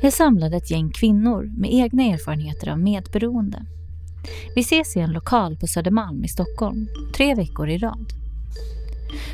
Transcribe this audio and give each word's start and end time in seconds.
Jag 0.00 0.12
samlade 0.12 0.56
ett 0.56 0.70
gäng 0.70 0.90
kvinnor 0.90 1.52
med 1.56 1.74
egna 1.74 2.02
erfarenheter 2.02 2.68
av 2.68 2.78
medberoende. 2.78 3.66
Vi 4.54 4.60
ses 4.60 4.96
i 4.96 5.00
en 5.00 5.12
lokal 5.12 5.56
på 5.56 5.66
Södermalm 5.66 6.24
i 6.24 6.28
Stockholm, 6.28 6.88
tre 7.14 7.34
veckor 7.34 7.68
i 7.68 7.78
rad. 7.78 8.12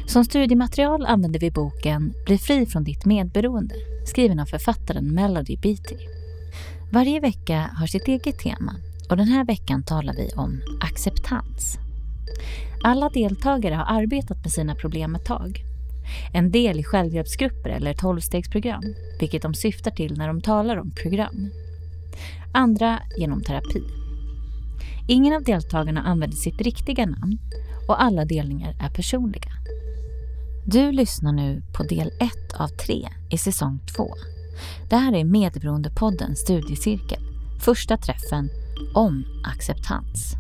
Som 0.07 0.25
studiematerial 0.25 1.07
använder 1.07 1.41
vi 1.41 1.51
boken 1.51 2.13
Bli 2.27 2.39
fri 2.39 2.67
från 2.67 2.85
ditt 2.85 3.05
medberoende, 3.05 3.75
skriven 4.07 4.41
av 4.41 4.47
författaren 4.47 5.15
Melody 5.15 5.57
Beatty. 5.57 5.97
Varje 6.93 7.21
vecka 7.21 7.71
har 7.75 7.87
sitt 7.87 8.09
eget 8.09 8.39
tema 8.39 8.75
och 9.11 9.17
den 9.17 9.29
här 9.29 9.45
veckan 9.45 9.83
talar 9.83 10.15
vi 10.15 10.31
om 10.37 10.61
acceptans. 10.81 11.79
Alla 12.85 13.09
deltagare 13.09 13.75
har 13.75 14.01
arbetat 14.01 14.39
med 14.45 14.53
sina 14.53 14.75
problem 14.75 15.15
ett 15.15 15.25
tag. 15.25 15.70
En 16.33 16.51
del 16.51 16.79
i 16.81 16.85
självhjälpsgrupper 16.85 17.71
eller 17.71 17.95
tolvstegsprogram, 17.95 18.83
vilket 19.21 19.43
de 19.43 19.55
syftar 19.55 19.91
till 19.91 20.19
när 20.19 20.29
de 20.29 20.41
talar 20.41 20.77
om 20.77 20.91
program. 20.91 21.51
Andra 22.53 22.99
genom 23.17 23.43
terapi. 23.43 23.83
Ingen 25.09 25.35
av 25.35 25.43
deltagarna 25.43 26.03
använder 26.03 26.37
sitt 26.37 26.61
riktiga 26.61 27.07
namn 27.07 27.39
och 27.89 28.03
alla 28.03 28.25
delningar 28.25 28.77
är 28.81 28.89
personliga. 28.89 29.51
Du 30.67 30.93
lyssnar 30.93 31.33
nu 31.33 31.63
på 31.73 31.83
del 31.83 32.09
1 32.09 32.33
av 32.55 32.69
3 32.69 33.09
i 33.31 33.39
säsong 33.39 33.81
2. 33.97 34.15
Det 34.91 34.97
här 34.97 35.13
är 35.13 35.25
Medberoendepodden 35.25 36.37
studiecirkel, 36.37 37.23
första 37.61 37.97
träffen 37.97 38.51
om 38.95 39.25
acceptans. 39.45 40.37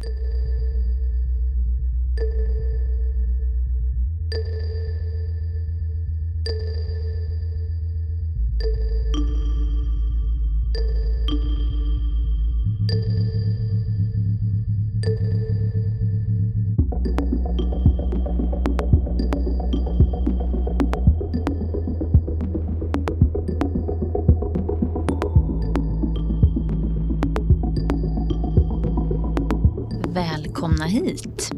Välkomna 30.12 30.84
hit! 30.84 31.50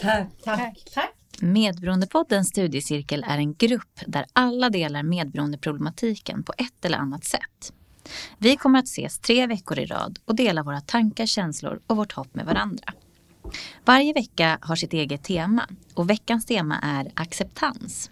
Tack. 0.00 0.28
Tack. 0.44 0.84
Tack. 0.94 1.14
Medberoendepoddens 1.40 2.48
studiecirkel 2.48 3.24
är 3.28 3.38
en 3.38 3.54
grupp 3.54 4.00
där 4.06 4.26
alla 4.32 4.70
delar 4.70 5.02
medberoendeproblematiken 5.02 6.42
på 6.42 6.52
ett 6.58 6.84
eller 6.84 6.98
annat 6.98 7.24
sätt. 7.24 7.72
Vi 8.38 8.56
kommer 8.56 8.78
att 8.78 8.84
ses 8.84 9.18
tre 9.18 9.46
veckor 9.46 9.78
i 9.78 9.86
rad 9.86 10.18
och 10.24 10.36
dela 10.36 10.62
våra 10.62 10.80
tankar, 10.80 11.26
känslor 11.26 11.80
och 11.86 11.96
vårt 11.96 12.12
hopp 12.12 12.34
med 12.34 12.46
varandra. 12.46 12.92
Varje 13.84 14.12
vecka 14.12 14.58
har 14.62 14.76
sitt 14.76 14.92
eget 14.92 15.24
tema 15.24 15.68
och 15.94 16.10
veckans 16.10 16.46
tema 16.46 16.78
är 16.82 17.12
acceptans. 17.14 18.10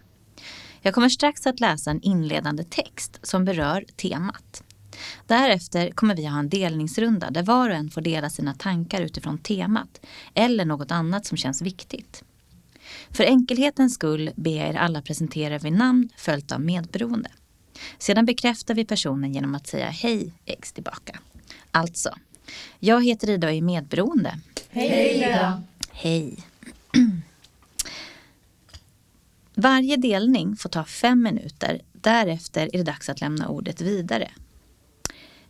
Jag 0.81 0.95
kommer 0.95 1.09
strax 1.09 1.47
att 1.47 1.61
läsa 1.61 1.91
en 1.91 2.03
inledande 2.03 2.65
text 2.65 3.19
som 3.23 3.45
berör 3.45 3.85
temat. 3.97 4.63
Därefter 5.27 5.91
kommer 5.91 6.17
vi 6.17 6.27
ha 6.27 6.39
en 6.39 6.49
delningsrunda 6.49 7.31
där 7.31 7.43
var 7.43 7.71
och 7.71 7.77
en 7.77 7.91
får 7.91 8.01
dela 8.01 8.31
sina 8.31 8.55
tankar 8.55 9.01
utifrån 9.01 9.39
temat 9.39 10.01
eller 10.35 10.65
något 10.65 10.91
annat 10.91 11.27
som 11.27 11.37
känns 11.37 11.63
viktigt. 11.63 12.23
För 13.11 13.25
enkelhetens 13.25 13.95
skull 13.95 14.31
ber 14.37 14.57
jag 14.57 14.69
er 14.69 14.75
alla 14.75 15.03
presentera 15.03 15.59
vid 15.59 15.73
namn 15.73 16.09
följt 16.17 16.53
av 16.53 16.61
medberoende. 16.61 17.31
Sedan 17.99 18.27
bekräftar 18.27 18.75
vi 18.75 18.85
personen 18.85 19.35
genom 19.35 19.55
att 19.55 19.67
säga 19.67 19.91
hej 19.91 20.33
X 20.45 20.73
tillbaka. 20.73 21.19
Alltså, 21.71 22.11
jag 22.79 23.05
heter 23.05 23.31
Ida 23.31 23.47
och 23.47 23.53
är 23.53 23.63
medberoende. 23.63 24.39
Hej 24.69 25.17
Ida. 25.17 25.63
Hej. 25.93 26.37
Varje 29.55 29.97
delning 29.97 30.57
får 30.57 30.69
ta 30.69 30.85
fem 30.85 31.23
minuter. 31.23 31.81
Därefter 31.93 32.71
är 32.73 32.79
det 32.79 32.85
dags 32.85 33.09
att 33.09 33.21
lämna 33.21 33.49
ordet 33.49 33.81
vidare. 33.81 34.31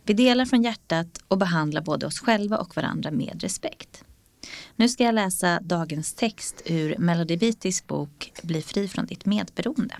Vi 0.07 0.13
delar 0.13 0.45
från 0.45 0.63
hjärtat 0.63 1.19
och 1.27 1.37
behandlar 1.37 1.81
både 1.81 2.05
oss 2.05 2.19
själva 2.19 2.57
och 2.57 2.75
varandra 2.75 3.11
med 3.11 3.41
respekt. 3.41 4.03
Nu 4.75 4.89
ska 4.89 5.03
jag 5.03 5.15
läsa 5.15 5.59
dagens 5.61 6.13
text 6.13 6.61
ur 6.65 6.95
Melody 6.97 7.37
Beatys 7.37 7.87
bok 7.87 8.31
Bli 8.41 8.61
fri 8.61 8.87
från 8.87 9.05
ditt 9.05 9.25
medberoende. 9.25 9.95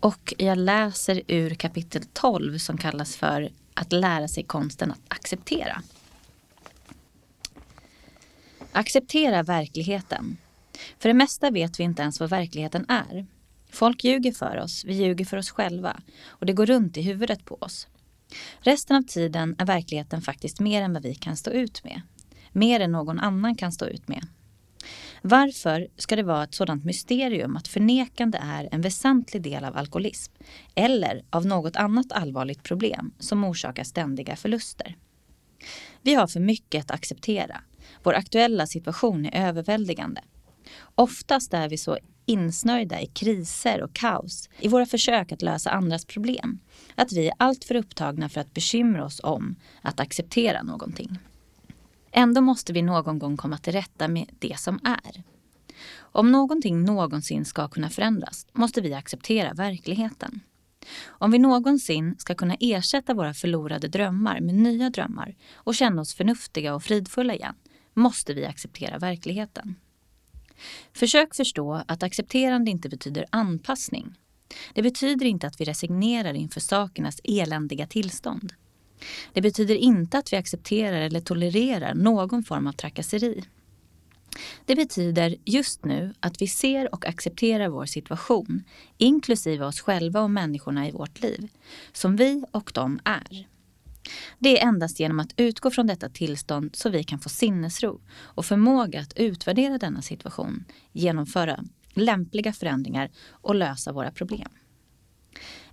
Och 0.00 0.34
jag 0.38 0.58
läser 0.58 1.22
ur 1.26 1.54
kapitel 1.54 2.02
12 2.12 2.58
som 2.58 2.78
kallas 2.78 3.16
för 3.16 3.50
Att 3.74 3.92
lära 3.92 4.28
sig 4.28 4.44
konsten 4.44 4.90
att 4.90 5.00
acceptera. 5.08 5.82
Acceptera 8.72 9.42
verkligheten. 9.42 10.36
För 10.98 11.08
det 11.08 11.14
mesta 11.14 11.50
vet 11.50 11.80
vi 11.80 11.84
inte 11.84 12.02
ens 12.02 12.20
vad 12.20 12.30
verkligheten 12.30 12.86
är. 12.88 13.26
Folk 13.74 14.04
ljuger 14.04 14.32
för 14.32 14.56
oss, 14.56 14.84
vi 14.84 14.94
ljuger 14.94 15.24
för 15.24 15.36
oss 15.36 15.50
själva 15.50 16.00
och 16.26 16.46
det 16.46 16.52
går 16.52 16.66
runt 16.66 16.96
i 16.96 17.02
huvudet 17.02 17.44
på 17.44 17.54
oss. 17.54 17.88
Resten 18.60 18.96
av 18.96 19.02
tiden 19.02 19.56
är 19.58 19.66
verkligheten 19.66 20.22
faktiskt 20.22 20.60
mer 20.60 20.82
än 20.82 20.92
vad 20.92 21.02
vi 21.02 21.14
kan 21.14 21.36
stå 21.36 21.50
ut 21.50 21.84
med. 21.84 22.00
Mer 22.52 22.80
än 22.80 22.92
någon 22.92 23.18
annan 23.18 23.54
kan 23.54 23.72
stå 23.72 23.86
ut 23.86 24.08
med. 24.08 24.26
Varför 25.22 25.88
ska 25.96 26.16
det 26.16 26.22
vara 26.22 26.44
ett 26.44 26.54
sådant 26.54 26.84
mysterium 26.84 27.56
att 27.56 27.68
förnekande 27.68 28.38
är 28.42 28.68
en 28.72 28.80
väsentlig 28.80 29.42
del 29.42 29.64
av 29.64 29.76
alkoholism 29.76 30.32
eller 30.74 31.24
av 31.30 31.46
något 31.46 31.76
annat 31.76 32.12
allvarligt 32.12 32.62
problem 32.62 33.12
som 33.18 33.44
orsakar 33.44 33.84
ständiga 33.84 34.36
förluster? 34.36 34.96
Vi 36.02 36.14
har 36.14 36.26
för 36.26 36.40
mycket 36.40 36.84
att 36.84 36.90
acceptera. 36.90 37.60
Vår 38.02 38.14
aktuella 38.14 38.66
situation 38.66 39.26
är 39.26 39.48
överväldigande. 39.48 40.20
Oftast 40.94 41.54
är 41.54 41.68
vi 41.68 41.78
så 41.78 41.98
insnöjda 42.26 43.00
i 43.00 43.06
kriser 43.06 43.82
och 43.82 43.92
kaos 43.92 44.48
i 44.58 44.68
våra 44.68 44.86
försök 44.86 45.32
att 45.32 45.42
lösa 45.42 45.70
andras 45.70 46.04
problem. 46.04 46.58
Att 46.94 47.12
vi 47.12 47.26
är 47.26 47.34
alltför 47.36 47.74
upptagna 47.74 48.28
för 48.28 48.40
att 48.40 48.54
bekymra 48.54 49.04
oss 49.04 49.20
om 49.24 49.56
att 49.82 50.00
acceptera 50.00 50.62
någonting. 50.62 51.18
Ändå 52.12 52.40
måste 52.40 52.72
vi 52.72 52.82
någon 52.82 53.18
gång 53.18 53.36
komma 53.36 53.58
till 53.58 53.72
rätta 53.72 54.08
med 54.08 54.30
det 54.38 54.60
som 54.60 54.80
är. 54.84 55.22
Om 55.96 56.32
någonting 56.32 56.84
någonsin 56.84 57.44
ska 57.44 57.68
kunna 57.68 57.90
förändras 57.90 58.46
måste 58.52 58.80
vi 58.80 58.94
acceptera 58.94 59.54
verkligheten. 59.54 60.40
Om 61.06 61.30
vi 61.30 61.38
någonsin 61.38 62.14
ska 62.18 62.34
kunna 62.34 62.56
ersätta 62.60 63.14
våra 63.14 63.34
förlorade 63.34 63.88
drömmar 63.88 64.40
med 64.40 64.54
nya 64.54 64.90
drömmar 64.90 65.34
och 65.54 65.74
känna 65.74 66.02
oss 66.02 66.14
förnuftiga 66.14 66.74
och 66.74 66.82
fridfulla 66.82 67.34
igen 67.34 67.54
måste 67.94 68.34
vi 68.34 68.46
acceptera 68.46 68.98
verkligheten. 68.98 69.76
Försök 70.92 71.34
förstå 71.34 71.82
att 71.88 72.02
accepterande 72.02 72.70
inte 72.70 72.88
betyder 72.88 73.26
anpassning. 73.30 74.14
Det 74.74 74.82
betyder 74.82 75.26
inte 75.26 75.46
att 75.46 75.60
vi 75.60 75.64
resignerar 75.64 76.34
inför 76.34 76.60
sakernas 76.60 77.20
eländiga 77.24 77.86
tillstånd. 77.86 78.52
Det 79.32 79.40
betyder 79.40 79.74
inte 79.74 80.18
att 80.18 80.32
vi 80.32 80.36
accepterar 80.36 81.00
eller 81.00 81.20
tolererar 81.20 81.94
någon 81.94 82.42
form 82.44 82.66
av 82.66 82.72
trakasseri. 82.72 83.44
Det 84.64 84.76
betyder 84.76 85.36
just 85.44 85.84
nu 85.84 86.14
att 86.20 86.42
vi 86.42 86.46
ser 86.46 86.94
och 86.94 87.06
accepterar 87.06 87.68
vår 87.68 87.86
situation, 87.86 88.64
inklusive 88.98 89.64
oss 89.64 89.80
själva 89.80 90.20
och 90.20 90.30
människorna 90.30 90.88
i 90.88 90.90
vårt 90.90 91.20
liv, 91.20 91.48
som 91.92 92.16
vi 92.16 92.44
och 92.50 92.70
de 92.74 93.00
är. 93.04 93.46
Det 94.38 94.60
är 94.60 94.68
endast 94.68 95.00
genom 95.00 95.20
att 95.20 95.34
utgå 95.36 95.70
från 95.70 95.86
detta 95.86 96.08
tillstånd 96.08 96.76
så 96.76 96.90
vi 96.90 97.04
kan 97.04 97.18
få 97.18 97.28
sinnesro 97.28 98.00
och 98.20 98.46
förmåga 98.46 99.00
att 99.00 99.12
utvärdera 99.16 99.78
denna 99.78 100.02
situation, 100.02 100.64
genomföra 100.92 101.64
lämpliga 101.94 102.52
förändringar 102.52 103.10
och 103.30 103.54
lösa 103.54 103.92
våra 103.92 104.10
problem. 104.10 104.48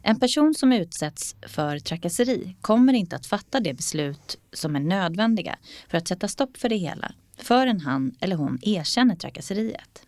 En 0.01 0.19
person 0.19 0.53
som 0.53 0.73
utsätts 0.73 1.35
för 1.47 1.79
trakasseri 1.79 2.56
kommer 2.61 2.94
inte 2.94 3.15
att 3.15 3.25
fatta 3.25 3.59
de 3.59 3.73
beslut 3.73 4.38
som 4.53 4.75
är 4.75 4.79
nödvändiga 4.79 5.57
för 5.89 5.97
att 5.97 6.07
sätta 6.07 6.27
stopp 6.27 6.57
för 6.57 6.69
det 6.69 6.77
hela 6.77 7.13
förrän 7.38 7.81
han 7.81 8.15
eller 8.19 8.35
hon 8.35 8.59
erkänner 8.61 9.15
trakasseriet. 9.15 10.06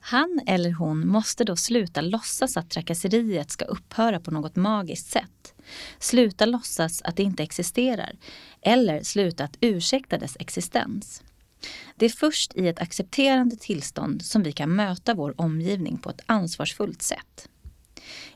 Han 0.00 0.40
eller 0.46 0.72
hon 0.72 1.08
måste 1.08 1.44
då 1.44 1.56
sluta 1.56 2.00
låtsas 2.00 2.56
att 2.56 2.70
trakasseriet 2.70 3.50
ska 3.50 3.64
upphöra 3.64 4.20
på 4.20 4.30
något 4.30 4.56
magiskt 4.56 5.10
sätt. 5.10 5.54
Sluta 5.98 6.46
låtsas 6.46 7.02
att 7.02 7.16
det 7.16 7.22
inte 7.22 7.42
existerar 7.42 8.12
eller 8.60 9.02
sluta 9.02 9.44
att 9.44 9.56
ursäkta 9.60 10.18
dess 10.18 10.36
existens. 10.40 11.22
Det 11.96 12.04
är 12.04 12.10
först 12.10 12.54
i 12.54 12.68
ett 12.68 12.80
accepterande 12.80 13.56
tillstånd 13.56 14.24
som 14.24 14.42
vi 14.42 14.52
kan 14.52 14.76
möta 14.76 15.14
vår 15.14 15.40
omgivning 15.40 15.98
på 15.98 16.10
ett 16.10 16.20
ansvarsfullt 16.26 17.02
sätt. 17.02 17.48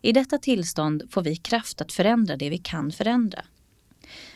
I 0.00 0.12
detta 0.12 0.38
tillstånd 0.38 1.02
får 1.10 1.22
vi 1.22 1.36
kraft 1.36 1.80
att 1.80 1.92
förändra 1.92 2.36
det 2.36 2.50
vi 2.50 2.58
kan 2.58 2.92
förändra. 2.92 3.44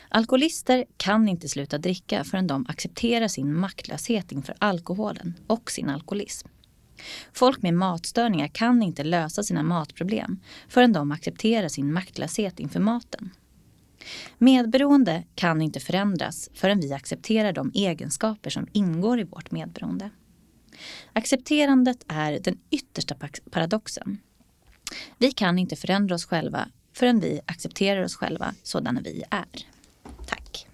Alkoholister 0.09 0.85
kan 0.97 1.27
inte 1.27 1.49
sluta 1.49 1.77
dricka 1.77 2.23
förrän 2.23 2.47
de 2.47 2.65
accepterar 2.69 3.27
sin 3.27 3.53
maktlöshet 3.53 4.31
inför 4.31 4.55
alkoholen 4.59 5.33
och 5.47 5.71
sin 5.71 5.89
alkoholism. 5.89 6.47
Folk 7.33 7.61
med 7.61 7.73
matstörningar 7.73 8.47
kan 8.47 8.83
inte 8.83 9.03
lösa 9.03 9.43
sina 9.43 9.63
matproblem 9.63 10.39
förrän 10.67 10.93
de 10.93 11.11
accepterar 11.11 11.67
sin 11.67 11.93
maktlöshet 11.93 12.59
inför 12.59 12.79
maten. 12.79 13.29
Medberoende 14.37 15.23
kan 15.35 15.61
inte 15.61 15.79
förändras 15.79 16.49
förrän 16.53 16.79
vi 16.79 16.93
accepterar 16.93 17.53
de 17.53 17.71
egenskaper 17.73 18.49
som 18.49 18.67
ingår 18.71 19.19
i 19.19 19.23
vårt 19.23 19.51
medberoende. 19.51 20.09
Accepterandet 21.13 22.05
är 22.07 22.39
den 22.39 22.57
yttersta 22.69 23.15
paradoxen. 23.51 24.17
Vi 25.17 25.31
kan 25.31 25.59
inte 25.59 25.75
förändra 25.75 26.15
oss 26.15 26.25
själva 26.25 26.67
förrän 26.93 27.19
vi 27.19 27.41
accepterar 27.45 28.03
oss 28.03 28.15
själva 28.15 28.53
sådana 28.63 29.01
vi 29.01 29.23
är. 29.29 29.45
Tack. 30.25 30.67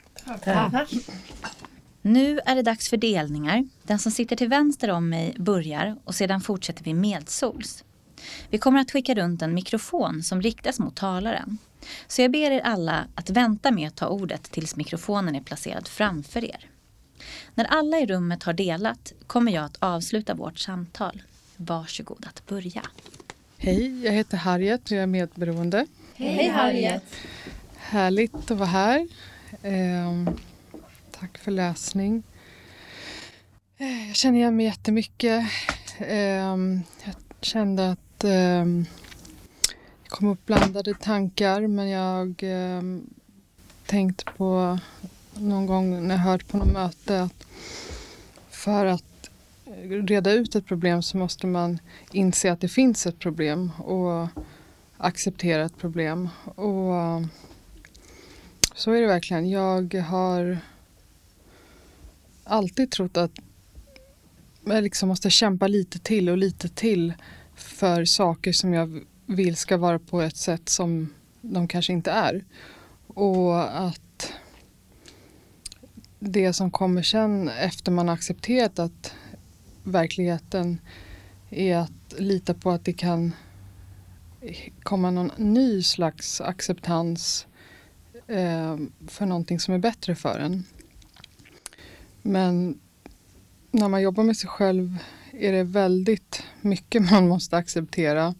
Tack. 0.43 0.91
Nu 2.07 2.39
är 2.45 2.55
det 2.55 2.61
dags 2.61 2.89
för 2.89 2.97
delningar. 2.97 3.67
Den 3.83 3.99
som 3.99 4.11
sitter 4.11 4.35
till 4.35 4.47
vänster 4.47 4.89
om 4.89 5.09
mig 5.09 5.35
börjar 5.37 5.97
och 6.03 6.15
sedan 6.15 6.41
fortsätter 6.41 6.83
vi 6.83 6.93
medsols. 6.93 7.83
Vi 8.49 8.57
kommer 8.57 8.79
att 8.79 8.91
skicka 8.91 9.15
runt 9.15 9.41
en 9.41 9.53
mikrofon 9.53 10.23
som 10.23 10.41
riktas 10.41 10.79
mot 10.79 10.95
talaren. 10.95 11.57
Så 12.07 12.21
jag 12.21 12.31
ber 12.31 12.51
er 12.51 12.61
alla 12.61 13.07
att 13.15 13.29
vänta 13.29 13.71
med 13.71 13.87
att 13.87 13.95
ta 13.95 14.07
ordet 14.07 14.43
tills 14.43 14.75
mikrofonen 14.75 15.35
är 15.35 15.41
placerad 15.41 15.87
framför 15.87 16.43
er. 16.45 16.69
När 17.55 17.65
alla 17.65 17.99
i 17.99 18.05
rummet 18.05 18.43
har 18.43 18.53
delat 18.53 19.13
kommer 19.27 19.51
jag 19.51 19.65
att 19.65 19.77
avsluta 19.79 20.33
vårt 20.33 20.59
samtal. 20.59 21.21
Varsågod 21.57 22.25
att 22.29 22.45
börja. 22.45 22.81
Hej, 23.57 24.05
jag 24.05 24.11
heter 24.11 24.37
Harriet 24.37 24.85
och 24.85 24.91
jag 24.91 25.03
är 25.03 25.07
medberoende. 25.07 25.85
Hej 26.15 26.47
Harriet! 26.47 27.03
Härligt 27.75 28.51
att 28.51 28.57
vara 28.57 28.69
här. 28.69 29.07
Tack 31.19 31.37
för 31.37 31.51
läsning. 31.51 32.23
Eh, 33.77 34.07
jag 34.07 34.15
känner 34.15 34.37
igen 34.37 34.55
mig 34.55 34.65
jättemycket. 34.65 35.45
Ehm, 35.99 36.81
jag 37.05 37.15
kände 37.41 37.91
att 37.91 38.23
ehm, 38.23 38.85
jag 40.03 40.03
det 40.03 40.09
kom 40.09 40.27
upp 40.27 40.45
blandade 40.45 40.93
tankar 40.93 41.67
men 41.67 41.89
jag 41.89 42.35
ehm, 42.41 43.09
tänkte 43.85 44.23
på 44.37 44.79
någon 45.33 45.65
gång 45.65 46.07
när 46.07 46.15
jag 46.15 46.21
hört 46.21 46.47
på 46.47 46.57
något 46.57 46.73
möte 46.73 47.21
att 47.21 47.47
för 48.49 48.85
att 48.85 49.29
reda 49.85 50.31
ut 50.31 50.55
ett 50.55 50.65
problem 50.65 51.01
så 51.01 51.17
måste 51.17 51.47
man 51.47 51.79
inse 52.11 52.51
att 52.51 52.61
det 52.61 52.67
finns 52.69 53.05
ett 53.05 53.19
problem 53.19 53.71
och 53.77 54.27
acceptera 54.97 55.65
ett 55.65 55.77
problem. 55.77 56.29
Och 56.45 56.93
så 58.75 58.91
är 58.91 59.01
det 59.01 59.07
verkligen. 59.07 59.49
Jag 59.49 59.93
har 59.93 60.57
alltid 62.47 62.91
trott 62.91 63.17
att 63.17 63.31
jag 64.65 64.83
liksom 64.83 65.09
måste 65.09 65.29
kämpa 65.29 65.67
lite 65.67 65.99
till 65.99 66.29
och 66.29 66.37
lite 66.37 66.69
till 66.69 67.13
för 67.55 68.05
saker 68.05 68.51
som 68.51 68.73
jag 68.73 69.03
vill 69.25 69.55
ska 69.55 69.77
vara 69.77 69.99
på 69.99 70.21
ett 70.21 70.37
sätt 70.37 70.69
som 70.69 71.13
de 71.41 71.67
kanske 71.67 71.93
inte 71.93 72.11
är. 72.11 72.43
Och 73.07 73.79
att 73.87 74.33
det 76.19 76.53
som 76.53 76.71
kommer 76.71 77.01
sen 77.01 77.49
efter 77.49 77.91
man 77.91 78.09
accepterat 78.09 78.79
att 78.79 79.13
verkligheten 79.83 80.81
är 81.49 81.77
att 81.77 82.13
lita 82.17 82.53
på 82.53 82.71
att 82.71 82.85
det 82.85 82.93
kan 82.93 83.33
komma 84.83 85.11
någon 85.11 85.31
ny 85.37 85.83
slags 85.83 86.41
acceptans 86.41 87.47
eh, 88.27 88.77
för 89.07 89.25
någonting 89.25 89.59
som 89.59 89.73
är 89.73 89.79
bättre 89.79 90.15
för 90.15 90.39
en. 90.39 90.63
Men 92.27 92.79
när 93.71 93.87
man 93.87 94.01
jobbar 94.01 94.23
med 94.23 94.37
sig 94.37 94.49
själv 94.49 94.97
är 95.31 95.51
det 95.51 95.63
väldigt 95.63 96.43
mycket 96.61 97.11
man 97.11 97.27
måste 97.27 97.57
acceptera. 97.57 98.35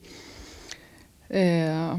Eh, 1.29 1.97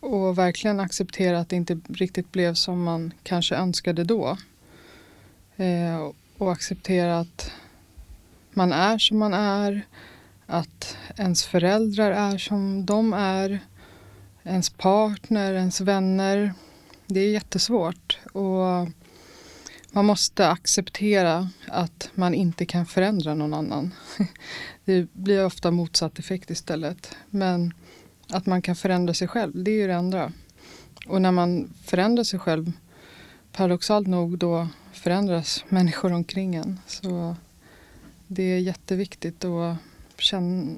och 0.00 0.38
verkligen 0.38 0.80
acceptera 0.80 1.38
att 1.38 1.48
det 1.48 1.56
inte 1.56 1.80
riktigt 1.88 2.32
blev 2.32 2.54
som 2.54 2.82
man 2.82 3.12
kanske 3.22 3.54
önskade 3.54 4.04
då. 4.04 4.36
Eh, 5.56 6.10
och 6.38 6.52
acceptera 6.52 7.20
att 7.20 7.52
man 8.50 8.72
är 8.72 8.98
som 8.98 9.18
man 9.18 9.34
är. 9.34 9.86
Att 10.46 10.96
ens 11.16 11.44
föräldrar 11.44 12.10
är 12.10 12.38
som 12.38 12.86
de 12.86 13.12
är. 13.12 13.60
Ens 14.42 14.70
partner, 14.70 15.54
ens 15.54 15.80
vänner. 15.80 16.54
Det 17.06 17.20
är 17.20 17.30
jättesvårt. 17.30 18.18
Och 18.32 18.88
man 19.94 20.04
måste 20.04 20.48
acceptera 20.48 21.48
att 21.68 22.10
man 22.14 22.34
inte 22.34 22.66
kan 22.66 22.86
förändra 22.86 23.34
någon 23.34 23.54
annan. 23.54 23.94
Det 24.84 25.12
blir 25.12 25.44
ofta 25.44 25.70
motsatt 25.70 26.18
effekt 26.18 26.50
istället. 26.50 27.16
Men 27.30 27.74
att 28.28 28.46
man 28.46 28.62
kan 28.62 28.76
förändra 28.76 29.14
sig 29.14 29.28
själv, 29.28 29.52
det 29.64 29.70
är 29.70 29.74
ju 29.76 29.86
det 29.86 29.96
andra. 29.96 30.32
Och 31.06 31.22
när 31.22 31.32
man 31.32 31.72
förändrar 31.84 32.24
sig 32.24 32.38
själv, 32.38 32.72
paradoxalt 33.52 34.06
nog, 34.06 34.38
då 34.38 34.68
förändras 34.92 35.64
människor 35.68 36.12
omkring 36.12 36.54
en. 36.54 36.80
Så 36.86 37.36
det 38.26 38.42
är 38.42 38.58
jätteviktigt 38.58 39.44
att 39.44 39.76
känna, 40.18 40.72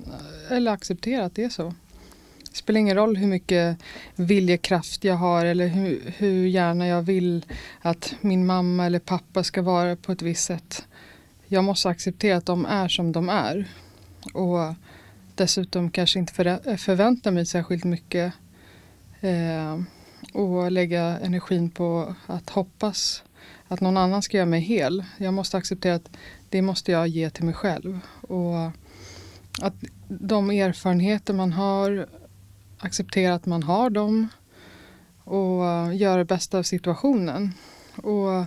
eller 0.50 0.72
acceptera 0.72 1.24
att 1.24 1.34
det 1.34 1.44
är 1.44 1.48
så. 1.48 1.74
Det 2.56 2.58
spelar 2.58 2.80
ingen 2.80 2.96
roll 2.96 3.16
hur 3.16 3.26
mycket 3.26 3.78
viljekraft 4.14 5.04
jag 5.04 5.14
har 5.14 5.44
eller 5.44 5.66
hur, 5.66 6.14
hur 6.16 6.46
gärna 6.46 6.86
jag 6.86 7.02
vill 7.02 7.44
att 7.80 8.14
min 8.20 8.46
mamma 8.46 8.86
eller 8.86 8.98
pappa 8.98 9.44
ska 9.44 9.62
vara 9.62 9.96
på 9.96 10.12
ett 10.12 10.22
visst 10.22 10.44
sätt. 10.44 10.86
Jag 11.46 11.64
måste 11.64 11.88
acceptera 11.88 12.36
att 12.36 12.46
de 12.46 12.66
är 12.66 12.88
som 12.88 13.12
de 13.12 13.28
är. 13.28 13.68
Och 14.34 14.74
dessutom 15.34 15.90
kanske 15.90 16.18
inte 16.18 16.32
förvänta 16.78 17.30
mig 17.30 17.46
särskilt 17.46 17.84
mycket. 17.84 18.32
Eh, 19.20 19.80
och 20.32 20.72
lägga 20.72 21.02
energin 21.02 21.70
på 21.70 22.14
att 22.26 22.50
hoppas 22.50 23.22
att 23.68 23.80
någon 23.80 23.96
annan 23.96 24.22
ska 24.22 24.36
göra 24.36 24.46
mig 24.46 24.60
hel. 24.60 25.04
Jag 25.16 25.34
måste 25.34 25.56
acceptera 25.56 25.94
att 25.94 26.16
det 26.48 26.62
måste 26.62 26.92
jag 26.92 27.08
ge 27.08 27.30
till 27.30 27.44
mig 27.44 27.54
själv. 27.54 28.00
Och 28.20 28.66
att 29.62 29.74
de 30.08 30.50
erfarenheter 30.50 31.34
man 31.34 31.52
har, 31.52 32.06
acceptera 32.78 33.34
att 33.34 33.46
man 33.46 33.62
har 33.62 33.90
dem 33.90 34.28
och 35.24 35.66
eh, 35.66 35.96
göra 35.96 36.16
det 36.16 36.24
bästa 36.24 36.58
av 36.58 36.62
situationen. 36.62 37.52
Och 37.96 38.46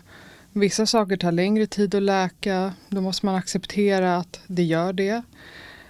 vissa 0.54 0.86
saker 0.86 1.18
tar 1.18 1.32
längre 1.32 1.68
tid 1.68 1.96
att 1.96 2.04
läka. 2.04 2.74
Då 2.90 3.02
måste 3.02 3.26
man 3.26 3.36
acceptera 3.36 4.18
att 4.18 4.40
det 4.48 4.64
gör 4.64 4.94
det. 4.94 5.22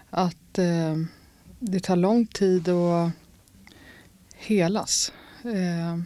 Att 0.09 0.57
eh, 0.57 0.95
det 1.59 1.80
tar 1.80 1.95
lång 1.95 2.25
tid 2.25 2.69
att 2.69 3.12
helas. 4.36 5.14
Eh, 5.44 5.99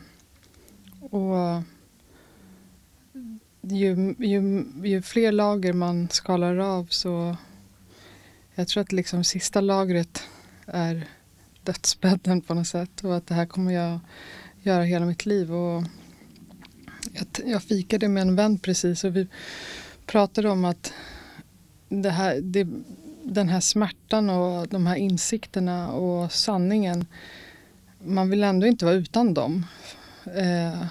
och 1.00 1.64
ju, 3.62 4.16
ju, 4.20 4.66
ju 4.84 5.02
fler 5.02 5.32
lager 5.32 5.74
man 5.74 6.10
skalar 6.10 6.58
av 6.58 6.88
så 6.90 7.38
jag 8.56 8.68
tror 8.68 8.82
att 8.82 8.92
liksom 8.92 9.24
sista 9.24 9.62
lagret 9.62 10.24
är 10.66 11.08
dödsbädden 11.64 12.42
på 12.42 12.54
något 12.54 12.68
sätt 12.68 13.04
och 13.04 13.16
att 13.16 13.28
det 13.28 13.34
här 13.34 13.46
kommer 13.46 13.72
jag 13.72 14.00
göra 14.62 14.84
hela 14.84 15.06
mitt 15.06 15.26
liv. 15.26 15.54
Och 15.54 15.84
jag, 17.14 17.28
jag 17.46 17.64
fikade 17.64 18.08
med 18.08 18.22
en 18.22 18.36
vän 18.36 18.60
precis 18.60 19.04
och 19.04 19.16
vi 19.16 19.28
pratade 20.06 20.50
om 20.50 20.66
att 20.66 20.94
det 21.90 22.10
här, 22.10 22.42
det, 22.42 22.68
den 23.24 23.50
här 23.50 23.60
smärtan 23.60 24.30
och 24.30 24.68
de 24.68 24.88
här 24.88 24.96
insikterna 24.96 25.92
och 25.92 26.32
sanningen 26.32 27.06
man 28.06 28.30
vill 28.30 28.44
ändå 28.44 28.68
inte 28.68 28.86
vara 28.86 28.96
utan 28.96 29.34
dem 29.34 29.66
eh, 30.26 30.86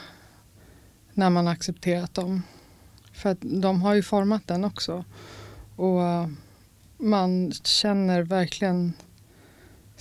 när 1.14 1.31
man 1.31 1.49
accepterat 1.49 2.14
dem. 2.14 2.43
För 3.12 3.31
att 3.31 3.38
de 3.41 3.83
har 3.83 3.95
ju 3.95 4.02
format 4.02 4.47
den 4.47 4.64
också. 4.64 5.05
Och 5.76 6.00
man 6.97 7.52
känner 7.52 8.23
verkligen 8.23 8.93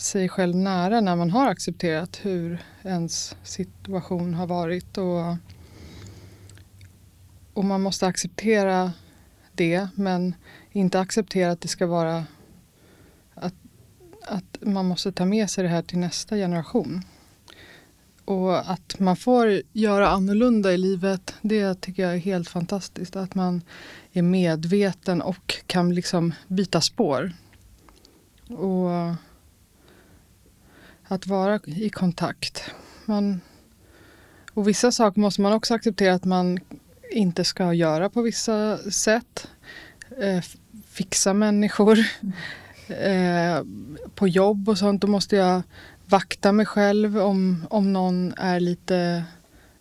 sig 0.01 0.29
själv 0.29 0.55
nära 0.55 1.01
när 1.01 1.15
man 1.15 1.31
har 1.31 1.48
accepterat 1.48 2.20
hur 2.24 2.63
ens 2.84 3.36
situation 3.43 4.34
har 4.34 4.48
varit. 4.48 4.98
Och, 4.98 5.36
och 7.53 7.65
man 7.65 7.81
måste 7.81 8.08
acceptera 8.08 8.91
det 9.53 9.88
men 9.96 10.36
inte 10.72 11.00
acceptera 11.00 11.51
att 11.51 11.62
det 11.62 11.67
ska 11.67 11.88
vara 11.88 12.25
att, 13.34 13.53
att 14.27 14.58
man 14.62 14.86
måste 14.86 15.12
ta 15.12 15.25
med 15.25 15.50
sig 15.50 15.63
det 15.63 15.70
här 15.70 15.81
till 15.81 16.00
nästa 16.00 16.36
generation. 16.36 17.01
Och 18.25 18.72
att 18.72 19.00
man 19.00 19.15
får 19.15 19.62
göra 19.74 20.10
annorlunda 20.10 20.74
i 20.74 20.77
livet, 20.77 21.34
det 21.41 21.81
tycker 21.81 22.03
jag 22.03 22.13
är 22.13 22.17
helt 22.17 22.50
fantastiskt. 22.50 23.15
Att 23.15 23.36
man 23.36 23.62
är 24.12 24.22
medveten 24.22 25.22
och 25.22 25.55
kan 25.65 25.96
liksom 25.96 26.34
byta 26.48 26.81
spår. 26.81 27.34
Och 28.50 29.15
att 31.12 31.27
vara 31.27 31.60
i 31.65 31.89
kontakt. 31.89 32.63
Man, 33.06 33.41
och 34.53 34.68
vissa 34.68 34.91
saker 34.91 35.20
måste 35.20 35.41
man 35.41 35.53
också 35.53 35.74
acceptera 35.74 36.13
att 36.13 36.25
man 36.25 36.60
inte 37.12 37.44
ska 37.44 37.74
göra 37.74 38.10
på 38.10 38.22
vissa 38.22 38.77
sätt. 38.77 39.48
Eh, 40.22 40.44
fixa 40.88 41.34
människor. 41.34 42.00
eh, 42.88 43.63
på 44.15 44.27
jobb 44.27 44.70
och 44.70 44.77
sånt, 44.77 45.01
då 45.01 45.08
måste 45.08 45.36
jag 45.36 45.62
vakta 46.06 46.51
mig 46.51 46.65
själv 46.65 47.18
om, 47.18 47.65
om 47.70 47.94
någon 47.94 48.34
är 48.38 48.60
lite 48.60 49.24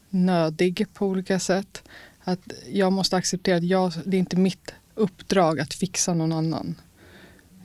nödig 0.09 0.87
på 0.95 1.07
olika 1.07 1.39
sätt. 1.39 1.83
Att 2.25 2.53
jag 2.71 2.93
måste 2.93 3.17
acceptera 3.17 3.57
att 3.57 3.65
jag, 3.65 3.93
det 4.05 4.17
är 4.17 4.19
inte 4.19 4.37
mitt 4.37 4.75
uppdrag 4.95 5.61
att 5.61 5.75
fixa 5.75 6.15
någon 6.15 6.33
annan. 6.33 6.75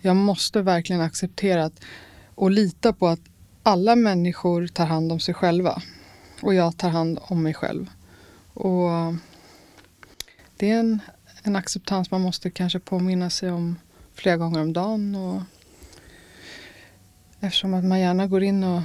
Jag 0.01 0.15
måste 0.15 0.62
verkligen 0.62 1.01
acceptera 1.01 1.65
att, 1.65 1.79
och 2.36 2.51
lita 2.51 2.93
på 2.93 3.07
att 3.07 3.22
alla 3.65 3.95
människor 3.95 4.67
tar 4.67 4.86
hand 4.86 5.12
om 5.12 5.19
sig 5.19 5.34
själva. 5.34 5.81
Och 6.41 6.53
jag 6.53 6.77
tar 6.77 6.89
hand 6.89 7.19
om 7.22 7.43
mig 7.43 7.53
själv. 7.53 7.89
Och 8.53 8.89
det 10.57 10.72
är 10.72 10.79
en, 10.79 11.00
en 11.43 11.55
acceptans 11.55 12.12
man 12.12 12.22
måste 12.22 12.50
kanske 12.50 12.79
påminna 12.79 13.29
sig 13.29 13.51
om 13.51 13.75
flera 14.13 14.38
gånger 14.38 14.62
om 14.62 14.74
dagen. 14.74 15.15
Och 15.15 15.41
eftersom 17.39 17.74
att 17.74 17.86
man 17.86 18.00
gärna 18.00 18.27
går 18.27 18.43
in 18.43 18.63
och 18.63 18.81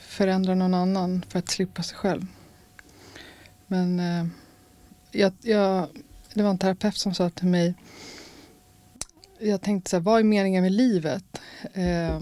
förändrar 0.00 0.54
någon 0.54 0.74
annan 0.74 1.24
för 1.28 1.38
att 1.38 1.48
slippa 1.48 1.82
sig 1.82 1.96
själv. 1.96 2.26
Men 3.66 4.00
eh, 4.00 4.26
jag, 5.10 5.32
jag, 5.40 5.88
det 6.34 6.42
var 6.42 6.50
en 6.50 6.58
terapeut 6.58 6.96
som 6.96 7.14
sa 7.14 7.30
till 7.30 7.48
mig 7.48 7.74
jag 9.38 9.60
tänkte 9.60 9.90
så 9.90 9.96
här, 9.96 10.02
vad 10.02 10.20
är 10.20 10.24
meningen 10.24 10.62
med 10.62 10.72
livet? 10.72 11.40
Eh, 11.72 12.20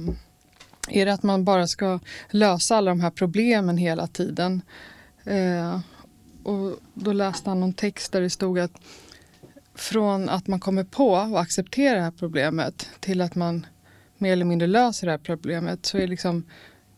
är 0.88 1.06
det 1.06 1.12
att 1.12 1.22
man 1.22 1.44
bara 1.44 1.66
ska 1.66 1.98
lösa 2.30 2.76
alla 2.76 2.90
de 2.90 3.00
här 3.00 3.10
problemen 3.10 3.76
hela 3.76 4.06
tiden? 4.06 4.62
Eh, 5.24 5.80
och 6.42 6.76
då 6.94 7.12
läste 7.12 7.50
han 7.50 7.60
någon 7.60 7.72
text 7.72 8.12
där 8.12 8.20
det 8.20 8.30
stod 8.30 8.58
att 8.58 8.72
från 9.74 10.28
att 10.28 10.46
man 10.46 10.60
kommer 10.60 10.84
på 10.84 11.10
och 11.12 11.40
accepterar 11.40 11.96
det 11.96 12.02
här 12.02 12.10
problemet 12.10 12.88
till 13.00 13.20
att 13.20 13.34
man 13.34 13.66
mer 14.18 14.32
eller 14.32 14.44
mindre 14.44 14.68
löser 14.68 15.06
det 15.06 15.12
här 15.12 15.18
problemet 15.18 15.86
så 15.86 15.98
är 15.98 16.06
liksom 16.06 16.44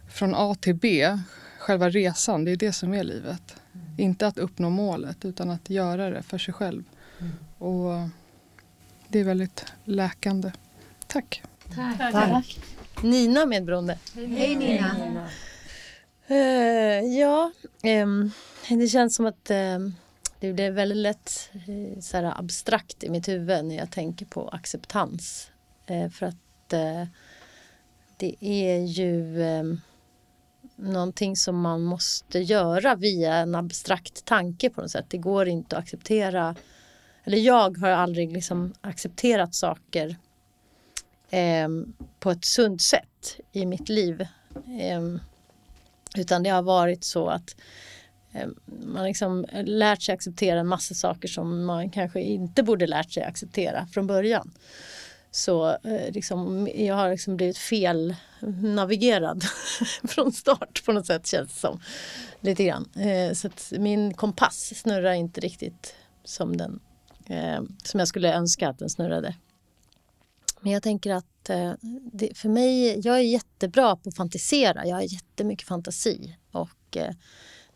från 0.08 0.34
A 0.34 0.56
till 0.60 0.74
B, 0.74 1.18
själva 1.58 1.90
resan, 1.90 2.44
det 2.44 2.50
är 2.50 2.56
det 2.56 2.72
som 2.72 2.94
är 2.94 3.04
livet. 3.04 3.56
Mm. 3.72 3.86
Inte 3.98 4.26
att 4.26 4.38
uppnå 4.38 4.70
målet 4.70 5.24
utan 5.24 5.50
att 5.50 5.70
göra 5.70 6.10
det 6.10 6.22
för 6.22 6.38
sig 6.38 6.54
själv. 6.54 6.84
Mm. 7.20 7.32
Och 7.58 8.08
det 9.08 9.20
är 9.20 9.24
väldigt 9.24 9.64
läkande. 9.84 10.52
Tack. 11.06 11.42
Tack. 11.74 12.12
Tack. 12.12 12.58
Nina 13.04 13.46
Medberoende. 13.46 13.98
Hej 14.14 14.56
Nina. 14.56 15.28
Uh, 16.30 17.18
ja, 17.18 17.52
um, 18.02 18.30
det 18.68 18.88
känns 18.88 19.14
som 19.14 19.26
att 19.26 19.50
um, 19.50 19.94
det 20.40 20.52
blir 20.52 20.70
väldigt 20.70 20.98
lätt 20.98 21.50
uh, 21.68 22.00
så 22.00 22.16
här 22.16 22.38
abstrakt 22.38 23.04
i 23.04 23.10
mitt 23.10 23.28
huvud 23.28 23.64
när 23.64 23.76
jag 23.76 23.90
tänker 23.90 24.26
på 24.26 24.48
acceptans. 24.48 25.50
Uh, 25.90 26.08
för 26.08 26.26
att 26.26 26.36
det 28.16 28.36
är 28.40 28.78
ju 28.78 29.42
um, 29.42 29.80
någonting 30.76 31.36
som 31.36 31.60
man 31.60 31.82
måste 31.82 32.38
göra 32.38 32.94
via 32.94 33.34
en 33.34 33.54
abstrakt 33.54 34.24
tanke 34.24 34.70
på 34.70 34.80
något 34.80 34.90
sätt. 34.90 35.06
Det 35.08 35.18
går 35.18 35.48
inte 35.48 35.76
att 35.76 35.82
acceptera 35.82 36.56
eller 37.24 37.38
jag 37.38 37.78
har 37.78 37.88
aldrig 37.88 38.32
liksom 38.32 38.72
accepterat 38.80 39.54
saker 39.54 40.16
eh, 41.30 41.68
på 42.20 42.30
ett 42.30 42.44
sunt 42.44 42.82
sätt 42.82 43.40
i 43.52 43.66
mitt 43.66 43.88
liv. 43.88 44.20
Eh, 44.80 45.02
utan 46.16 46.42
det 46.42 46.50
har 46.50 46.62
varit 46.62 47.04
så 47.04 47.28
att 47.28 47.56
eh, 48.32 48.48
man 48.86 49.04
liksom 49.04 49.46
lärt 49.52 50.02
sig 50.02 50.14
acceptera 50.14 50.60
en 50.60 50.66
massa 50.66 50.94
saker 50.94 51.28
som 51.28 51.64
man 51.64 51.90
kanske 51.90 52.20
inte 52.20 52.62
borde 52.62 52.86
lärt 52.86 53.12
sig 53.12 53.22
acceptera 53.22 53.86
från 53.86 54.06
början. 54.06 54.52
Så 55.34 55.68
eh, 55.70 56.12
liksom, 56.12 56.68
jag 56.74 56.94
har 56.94 57.10
liksom 57.10 57.36
blivit 57.36 57.58
fel 57.58 58.14
navigerad 58.62 59.44
från 60.08 60.32
start 60.32 60.84
på 60.84 60.92
något 60.92 61.06
sätt 61.06 61.26
känns 61.26 61.54
det 61.54 61.60
som. 61.60 61.80
Lite 62.40 62.64
grann. 62.64 62.88
Eh, 62.96 63.32
så 63.32 63.46
att 63.46 63.72
min 63.78 64.14
kompass 64.14 64.72
snurrar 64.76 65.12
inte 65.12 65.40
riktigt 65.40 65.94
som 66.24 66.56
den 66.56 66.80
ehm, 67.26 67.76
som 67.84 68.00
jag 68.00 68.08
skulle 68.08 68.34
önska 68.34 68.68
att 68.68 68.78
den 68.78 68.90
snurrade. 68.90 69.34
Men 70.64 70.72
jag 70.72 70.82
tänker 70.82 71.14
att 71.14 71.50
eh, 71.50 71.72
det, 72.12 72.36
för 72.38 72.48
mig, 72.48 73.00
jag 73.06 73.16
är 73.16 73.20
jättebra 73.20 73.96
på 73.96 74.08
att 74.08 74.16
fantisera. 74.16 74.86
Jag 74.86 74.96
har 74.96 75.02
jättemycket 75.02 75.68
fantasi 75.68 76.36
och 76.52 76.96
eh, 76.96 77.14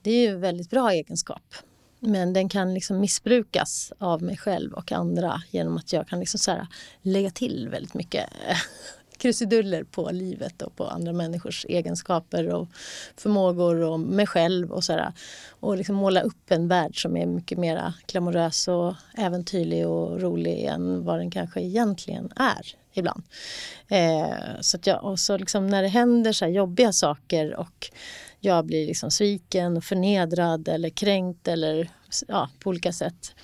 det 0.02 0.10
är 0.10 0.20
ju 0.20 0.34
en 0.34 0.40
väldigt 0.40 0.70
bra 0.70 0.90
egenskap. 0.90 1.54
Men 2.00 2.32
den 2.32 2.48
kan 2.48 2.74
liksom 2.74 3.00
missbrukas 3.00 3.92
av 3.98 4.22
mig 4.22 4.36
själv 4.36 4.72
och 4.72 4.92
andra 4.92 5.42
genom 5.50 5.76
att 5.76 5.92
jag 5.92 6.08
kan 6.08 6.20
liksom 6.20 6.38
så 6.38 6.50
här, 6.50 6.66
lägga 7.02 7.30
till 7.30 7.68
väldigt 7.70 7.94
mycket 7.94 8.30
krusiduller 9.18 9.84
på 9.84 10.10
livet 10.10 10.62
och 10.62 10.76
på 10.76 10.84
andra 10.84 11.12
människors 11.12 11.66
egenskaper 11.68 12.54
och 12.54 12.68
förmågor 13.16 13.82
och 13.82 14.00
mig 14.00 14.26
själv 14.26 14.72
och 14.72 14.84
sådär. 14.84 15.12
Och 15.48 15.76
liksom 15.76 15.96
måla 15.96 16.20
upp 16.20 16.50
en 16.50 16.68
värld 16.68 17.02
som 17.02 17.16
är 17.16 17.26
mycket 17.26 17.58
mer 17.58 17.92
glamorös 18.06 18.68
och 18.68 18.94
äventyrlig 19.16 19.88
och 19.88 20.20
rolig 20.20 20.64
än 20.64 21.04
vad 21.04 21.18
den 21.18 21.30
kanske 21.30 21.60
egentligen 21.60 22.32
är 22.36 22.74
ibland. 22.92 23.22
Eh, 23.88 24.60
så 24.60 24.76
att 24.76 24.86
jag, 24.86 25.04
och 25.04 25.20
så 25.20 25.36
liksom 25.36 25.66
när 25.66 25.82
det 25.82 25.88
händer 25.88 26.32
så 26.32 26.46
jobbiga 26.46 26.92
saker 26.92 27.56
och 27.56 27.90
jag 28.40 28.66
blir 28.66 28.86
liksom 28.86 29.10
sviken 29.10 29.76
och 29.76 29.84
förnedrad 29.84 30.68
eller 30.68 30.90
kränkt 30.90 31.48
eller 31.48 31.90
ja, 32.28 32.50
på 32.58 32.70
olika 32.70 32.92
sätt 32.92 33.34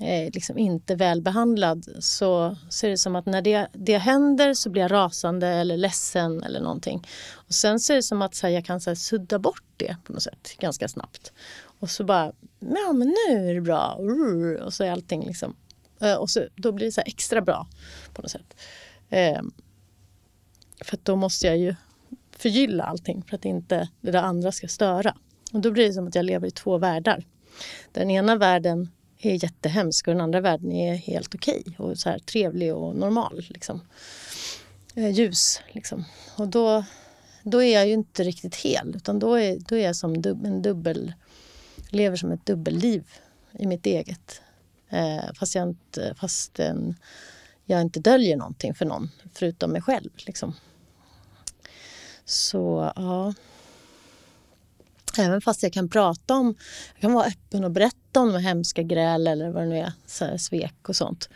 Eh, 0.00 0.30
liksom 0.32 0.58
inte 0.58 0.94
välbehandlad 0.94 1.86
så, 2.00 2.56
ser 2.70 2.88
är 2.88 2.90
det 2.90 2.98
som 2.98 3.16
att 3.16 3.26
när 3.26 3.42
det, 3.42 3.68
det 3.72 3.98
händer 3.98 4.54
så 4.54 4.70
blir 4.70 4.82
jag 4.82 4.92
rasande 4.92 5.48
eller 5.48 5.76
ledsen 5.76 6.42
eller 6.42 6.60
någonting. 6.60 7.06
Och 7.32 7.54
sen 7.54 7.80
så 7.80 7.92
är 7.92 7.96
det 7.96 8.02
som 8.02 8.22
att 8.22 8.40
här, 8.40 8.50
jag 8.50 8.64
kan 8.64 8.80
så 8.80 8.90
här, 8.90 8.94
sudda 8.94 9.38
bort 9.38 9.64
det 9.76 9.96
på 10.04 10.12
något 10.12 10.22
sätt 10.22 10.56
ganska 10.58 10.88
snabbt. 10.88 11.32
Och 11.78 11.90
så 11.90 12.04
bara, 12.04 12.32
ja 12.58 12.92
men 12.92 13.08
nu 13.08 13.50
är 13.50 13.54
det 13.54 13.60
bra. 13.60 13.98
Och 14.64 14.74
så 14.74 14.84
är 14.84 14.90
allting 14.90 15.26
liksom, 15.26 15.56
eh, 16.00 16.14
och 16.14 16.30
så, 16.30 16.44
då 16.56 16.72
blir 16.72 16.86
det 16.86 16.92
så 16.92 17.02
extra 17.06 17.40
bra 17.40 17.68
på 18.12 18.22
något 18.22 18.30
sätt. 18.30 18.56
Eh, 19.10 19.42
för 20.80 20.98
då 21.02 21.16
måste 21.16 21.46
jag 21.46 21.56
ju 21.56 21.74
förgylla 22.36 22.84
allting 22.84 23.22
för 23.22 23.36
att 23.36 23.44
inte 23.44 23.88
det 24.00 24.10
där 24.10 24.22
andra 24.22 24.52
ska 24.52 24.68
störa. 24.68 25.16
Och 25.52 25.60
då 25.60 25.70
blir 25.70 25.86
det 25.86 25.92
som 25.92 26.08
att 26.08 26.14
jag 26.14 26.24
lever 26.24 26.48
i 26.48 26.50
två 26.50 26.78
världar. 26.78 27.24
Den 27.92 28.10
ena 28.10 28.36
världen 28.36 28.90
är 29.26 29.44
jättehemsk 29.44 30.08
och 30.08 30.14
den 30.14 30.20
andra 30.20 30.40
världen 30.40 30.72
är 30.72 30.94
helt 30.94 31.34
okej 31.34 31.62
okay 31.66 31.86
och 31.86 31.98
så 31.98 32.10
här 32.10 32.18
trevlig 32.18 32.74
och 32.74 32.96
normal. 32.96 33.46
Liksom. 33.48 33.80
Eh, 34.94 35.10
ljus, 35.10 35.60
liksom. 35.72 36.04
Och 36.36 36.48
då, 36.48 36.84
då 37.42 37.62
är 37.62 37.74
jag 37.74 37.86
ju 37.86 37.92
inte 37.92 38.24
riktigt 38.24 38.54
hel 38.54 38.92
utan 38.96 39.18
då 39.18 39.34
är, 39.34 39.58
då 39.58 39.76
är 39.76 39.84
jag 39.84 39.96
som 39.96 40.22
dub, 40.22 40.46
en 40.46 40.62
dubbel, 40.62 41.12
lever 41.90 42.16
som 42.16 42.32
ett 42.32 42.46
dubbelliv 42.46 43.04
i 43.58 43.66
mitt 43.66 43.86
eget. 43.86 44.40
Eh, 44.88 45.32
fast 45.34 45.54
jag 45.54 45.68
inte, 45.68 46.14
fast 46.14 46.60
en, 46.60 46.96
jag 47.64 47.80
inte 47.80 48.00
döljer 48.00 48.36
någonting 48.36 48.74
för 48.74 48.84
någon 48.84 49.10
förutom 49.34 49.70
mig 49.70 49.82
själv. 49.82 50.10
Liksom. 50.16 50.54
Så 52.24 52.92
ja, 52.96 53.34
Även 55.18 55.40
fast 55.40 55.62
jag 55.62 55.72
kan 55.72 55.88
prata 55.88 56.34
om, 56.34 56.54
jag 56.94 57.00
kan 57.00 57.12
vara 57.12 57.26
öppen 57.26 57.64
och 57.64 57.70
berätta 57.70 58.20
om 58.20 58.32
de 58.32 58.38
hemska 58.38 58.82
gräl 58.82 59.26
eller 59.26 59.50
vad 59.50 59.62
det 59.62 59.68
nu 59.68 59.78
är, 59.78 59.92
så 60.06 60.24
här, 60.24 60.36
svek 60.36 60.88
och 60.88 60.96
sånt. 60.96 61.28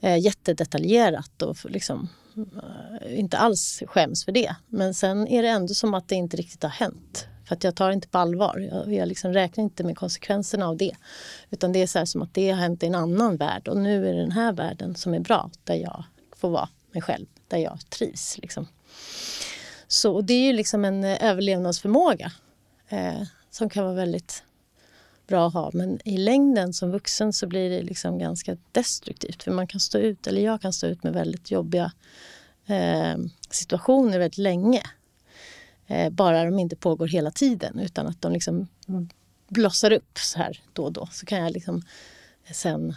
Eh, 0.00 0.18
jättedetaljerat 0.18 1.42
och 1.42 1.56
liksom, 1.64 2.08
eh, 2.36 3.18
inte 3.18 3.38
alls 3.38 3.82
skäms 3.86 4.24
för 4.24 4.32
det. 4.32 4.54
Men 4.68 4.94
sen 4.94 5.28
är 5.28 5.42
det 5.42 5.48
ändå 5.48 5.74
som 5.74 5.94
att 5.94 6.08
det 6.08 6.14
inte 6.14 6.36
riktigt 6.36 6.62
har 6.62 6.70
hänt. 6.70 7.26
För 7.48 7.54
att 7.54 7.64
jag 7.64 7.76
tar 7.76 7.88
det 7.88 7.94
inte 7.94 8.08
på 8.08 8.18
allvar. 8.18 8.68
Jag, 8.72 8.94
jag 8.94 9.08
liksom 9.08 9.32
räknar 9.32 9.64
inte 9.64 9.84
med 9.84 9.98
konsekvenserna 9.98 10.68
av 10.68 10.76
det. 10.76 10.96
Utan 11.50 11.72
det 11.72 11.82
är 11.82 11.86
så 11.86 12.06
som 12.06 12.22
att 12.22 12.34
det 12.34 12.50
har 12.50 12.58
hänt 12.58 12.82
i 12.82 12.86
en 12.86 12.94
annan 12.94 13.36
värld 13.36 13.68
och 13.68 13.76
nu 13.76 14.08
är 14.08 14.14
det 14.14 14.20
den 14.20 14.32
här 14.32 14.52
världen 14.52 14.94
som 14.94 15.14
är 15.14 15.20
bra. 15.20 15.50
Där 15.64 15.74
jag 15.74 16.04
får 16.36 16.50
vara 16.50 16.68
mig 16.92 17.02
själv, 17.02 17.26
där 17.48 17.58
jag 17.58 17.78
trivs. 17.90 18.38
Liksom. 18.38 18.68
Så 19.88 20.20
det 20.20 20.34
är 20.34 20.46
ju 20.46 20.52
liksom 20.52 20.84
en 20.84 21.04
eh, 21.04 21.24
överlevnadsförmåga 21.24 22.32
eh, 22.88 23.22
som 23.50 23.68
kan 23.68 23.84
vara 23.84 23.94
väldigt 23.94 24.42
bra 25.26 25.46
att 25.46 25.54
ha. 25.54 25.70
Men 25.74 26.08
i 26.08 26.16
längden 26.16 26.72
som 26.72 26.90
vuxen 26.90 27.32
så 27.32 27.46
blir 27.46 27.70
det 27.70 27.82
liksom 27.82 28.18
ganska 28.18 28.56
destruktivt. 28.72 29.42
För 29.42 29.50
man 29.50 29.66
kan 29.66 29.80
stå 29.80 29.98
ut, 29.98 30.26
eller 30.26 30.40
jag 30.40 30.62
kan 30.62 30.72
stå 30.72 30.86
ut 30.86 31.02
med 31.02 31.12
väldigt 31.12 31.50
jobbiga 31.50 31.92
eh, 32.66 33.16
situationer 33.50 34.18
väldigt 34.18 34.38
länge. 34.38 34.82
Eh, 35.86 36.10
bara 36.10 36.44
de 36.44 36.58
inte 36.58 36.76
pågår 36.76 37.06
hela 37.06 37.30
tiden 37.30 37.78
utan 37.78 38.06
att 38.06 38.22
de 38.22 38.32
liksom 38.32 38.68
blossar 39.48 39.92
upp 39.92 40.18
så 40.18 40.38
här 40.38 40.60
då 40.72 40.84
och 40.84 40.92
då. 40.92 41.08
Så 41.12 41.26
kan 41.26 41.38
jag 41.38 41.52
liksom 41.52 41.82
sen 42.52 42.96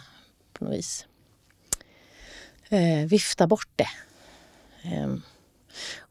på 0.52 0.64
något 0.64 0.74
vis 0.74 1.06
eh, 2.68 3.06
vifta 3.06 3.46
bort 3.46 3.68
det. 3.76 3.88
Eh, 4.82 5.14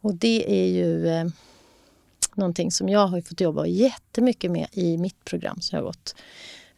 och 0.01 0.15
det 0.15 0.62
är 0.62 0.67
ju 0.67 1.07
eh, 1.07 1.25
någonting 2.36 2.71
som 2.71 2.89
jag 2.89 3.07
har 3.07 3.21
fått 3.21 3.41
jobba 3.41 3.65
jättemycket 3.65 4.51
med 4.51 4.67
i 4.71 4.98
mitt 4.98 5.25
program 5.25 5.62
som 5.62 5.75
jag 5.75 5.83
har 5.83 5.88
gått. 5.88 6.15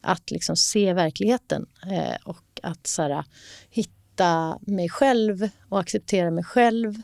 Att 0.02 0.32
liksom 0.32 0.56
se 0.56 0.94
verkligheten 0.94 1.66
eh, 1.92 2.16
och 2.24 2.44
att 2.64 2.88
så 2.88 3.02
här, 3.02 3.24
hitta 3.70 4.60
mig 4.62 4.90
själv 4.90 5.50
och 5.70 5.80
acceptera 5.80 6.32
mig 6.32 6.44
själv 6.44 7.02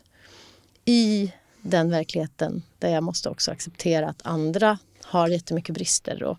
i 0.85 1.31
den 1.61 1.89
verkligheten 1.89 2.63
där 2.79 2.89
jag 2.89 3.03
måste 3.03 3.29
också 3.29 3.51
acceptera 3.51 4.09
att 4.09 4.21
andra 4.25 4.77
har 5.03 5.27
jättemycket 5.27 5.75
brister. 5.75 6.23
Och, 6.23 6.37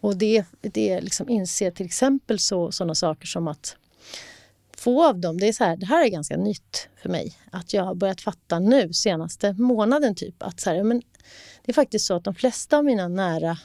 och 0.00 0.16
det, 0.16 0.44
det 0.60 1.00
liksom 1.00 1.28
inser 1.28 1.70
till 1.70 1.86
exempel 1.86 2.38
så, 2.38 2.72
sådana 2.72 2.94
saker 2.94 3.26
som 3.26 3.48
att 3.48 3.76
få 4.80 5.04
av 5.04 5.18
dem, 5.18 5.38
det 5.38 5.48
är 5.48 5.52
så 5.52 5.64
här, 5.64 5.76
det 5.76 5.86
här 5.86 6.04
är 6.04 6.08
ganska 6.08 6.36
nytt 6.36 6.88
för 7.02 7.08
mig. 7.08 7.38
Att 7.52 7.72
jag 7.72 7.84
har 7.84 7.94
börjat 7.94 8.20
fatta 8.20 8.58
nu, 8.58 8.92
senaste 8.92 9.52
månaden 9.52 10.14
typ, 10.14 10.42
att 10.42 10.60
så 10.60 10.70
här, 10.70 10.82
men 10.82 11.02
det 11.62 11.70
är 11.70 11.72
faktiskt 11.72 12.06
så 12.06 12.14
att 12.14 12.24
de 12.24 12.34
flesta 12.34 12.78
av 12.78 12.84
mina 12.84 13.08
nära 13.08 13.58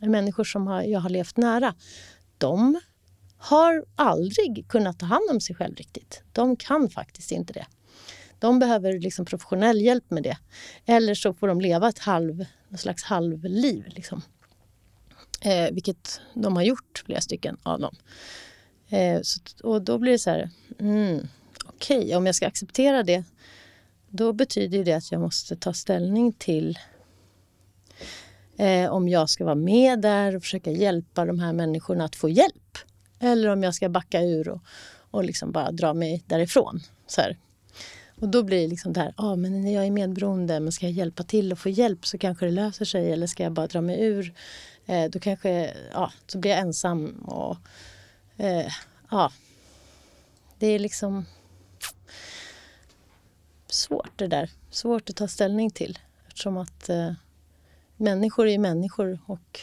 människor 0.00 0.44
som 0.44 0.66
har, 0.66 0.82
jag 0.82 1.00
har 1.00 1.10
levt 1.10 1.36
nära, 1.36 1.74
de 2.38 2.80
har 3.36 3.84
aldrig 3.96 4.64
kunnat 4.68 4.98
ta 4.98 5.06
hand 5.06 5.30
om 5.30 5.40
sig 5.40 5.56
själv 5.56 5.76
riktigt. 5.76 6.22
De 6.32 6.56
kan 6.56 6.90
faktiskt 6.90 7.32
inte 7.32 7.52
det. 7.52 7.66
De 8.38 8.58
behöver 8.58 8.98
liksom 8.98 9.24
professionell 9.24 9.80
hjälp 9.80 10.10
med 10.10 10.22
det. 10.22 10.38
Eller 10.86 11.14
så 11.14 11.34
får 11.34 11.48
de 11.48 11.60
leva 11.60 11.88
ett 11.88 11.98
halv, 11.98 12.44
någon 12.68 12.78
slags 12.78 13.04
halvliv. 13.04 13.84
Liksom. 13.86 14.22
Eh, 15.40 15.70
vilket 15.72 16.20
de 16.34 16.56
har 16.56 16.62
gjort, 16.62 17.02
flera 17.06 17.20
stycken 17.20 17.56
av 17.62 17.80
dem. 17.80 17.96
Eh, 18.94 19.20
så, 19.22 19.40
och 19.62 19.82
då 19.82 19.98
blir 19.98 20.12
det 20.12 20.18
så 20.18 20.30
här, 20.30 20.50
mm, 20.78 21.28
okej, 21.64 21.98
okay, 21.98 22.14
om 22.14 22.26
jag 22.26 22.34
ska 22.34 22.46
acceptera 22.46 23.02
det 23.02 23.24
då 24.16 24.32
betyder 24.32 24.84
det 24.84 24.92
att 24.92 25.12
jag 25.12 25.20
måste 25.20 25.56
ta 25.56 25.72
ställning 25.72 26.32
till 26.32 26.78
eh, 28.56 28.90
om 28.92 29.08
jag 29.08 29.30
ska 29.30 29.44
vara 29.44 29.54
med 29.54 30.00
där 30.00 30.36
och 30.36 30.42
försöka 30.42 30.70
hjälpa 30.70 31.24
de 31.24 31.38
här 31.38 31.52
människorna 31.52 32.04
att 32.04 32.16
få 32.16 32.28
hjälp. 32.28 32.78
Eller 33.20 33.48
om 33.48 33.62
jag 33.62 33.74
ska 33.74 33.88
backa 33.88 34.22
ur 34.22 34.48
och, 34.48 34.60
och 35.10 35.24
liksom 35.24 35.52
bara 35.52 35.70
dra 35.72 35.94
mig 35.94 36.22
därifrån. 36.26 36.80
Så 37.06 37.20
här. 37.20 37.36
Och 38.20 38.28
då 38.28 38.42
blir 38.42 38.60
det 38.60 38.68
liksom 38.68 38.92
det 38.92 39.00
här, 39.00 39.14
ah, 39.16 39.36
men 39.36 39.62
när 39.62 39.74
jag 39.74 39.86
är 39.86 39.90
medberoende, 39.90 40.60
men 40.60 40.72
ska 40.72 40.86
jag 40.86 40.92
hjälpa 40.92 41.22
till 41.22 41.52
och 41.52 41.58
få 41.58 41.68
hjälp 41.68 42.06
så 42.06 42.18
kanske 42.18 42.46
det 42.46 42.52
löser 42.52 42.84
sig. 42.84 43.12
Eller 43.12 43.26
ska 43.26 43.42
jag 43.42 43.52
bara 43.52 43.66
dra 43.66 43.80
mig 43.80 44.00
ur? 44.00 44.34
Eh, 44.86 45.10
då 45.10 45.18
kanske, 45.18 45.74
ja, 45.92 46.12
så 46.26 46.38
blir 46.38 46.50
jag 46.50 46.60
ensam. 46.60 47.24
Och, 47.26 47.56
eh, 48.36 48.72
ja, 49.10 49.32
det 50.58 50.66
är 50.66 50.78
liksom 50.78 51.26
svårt 53.66 54.10
det 54.16 54.26
där. 54.26 54.50
Svårt 54.70 55.10
att 55.10 55.16
ta 55.16 55.28
ställning 55.28 55.70
till. 55.70 55.98
Eftersom 56.26 56.56
att 56.56 56.88
eh, 56.88 57.12
människor 57.96 58.48
är 58.48 58.58
människor 58.58 59.18
och 59.26 59.60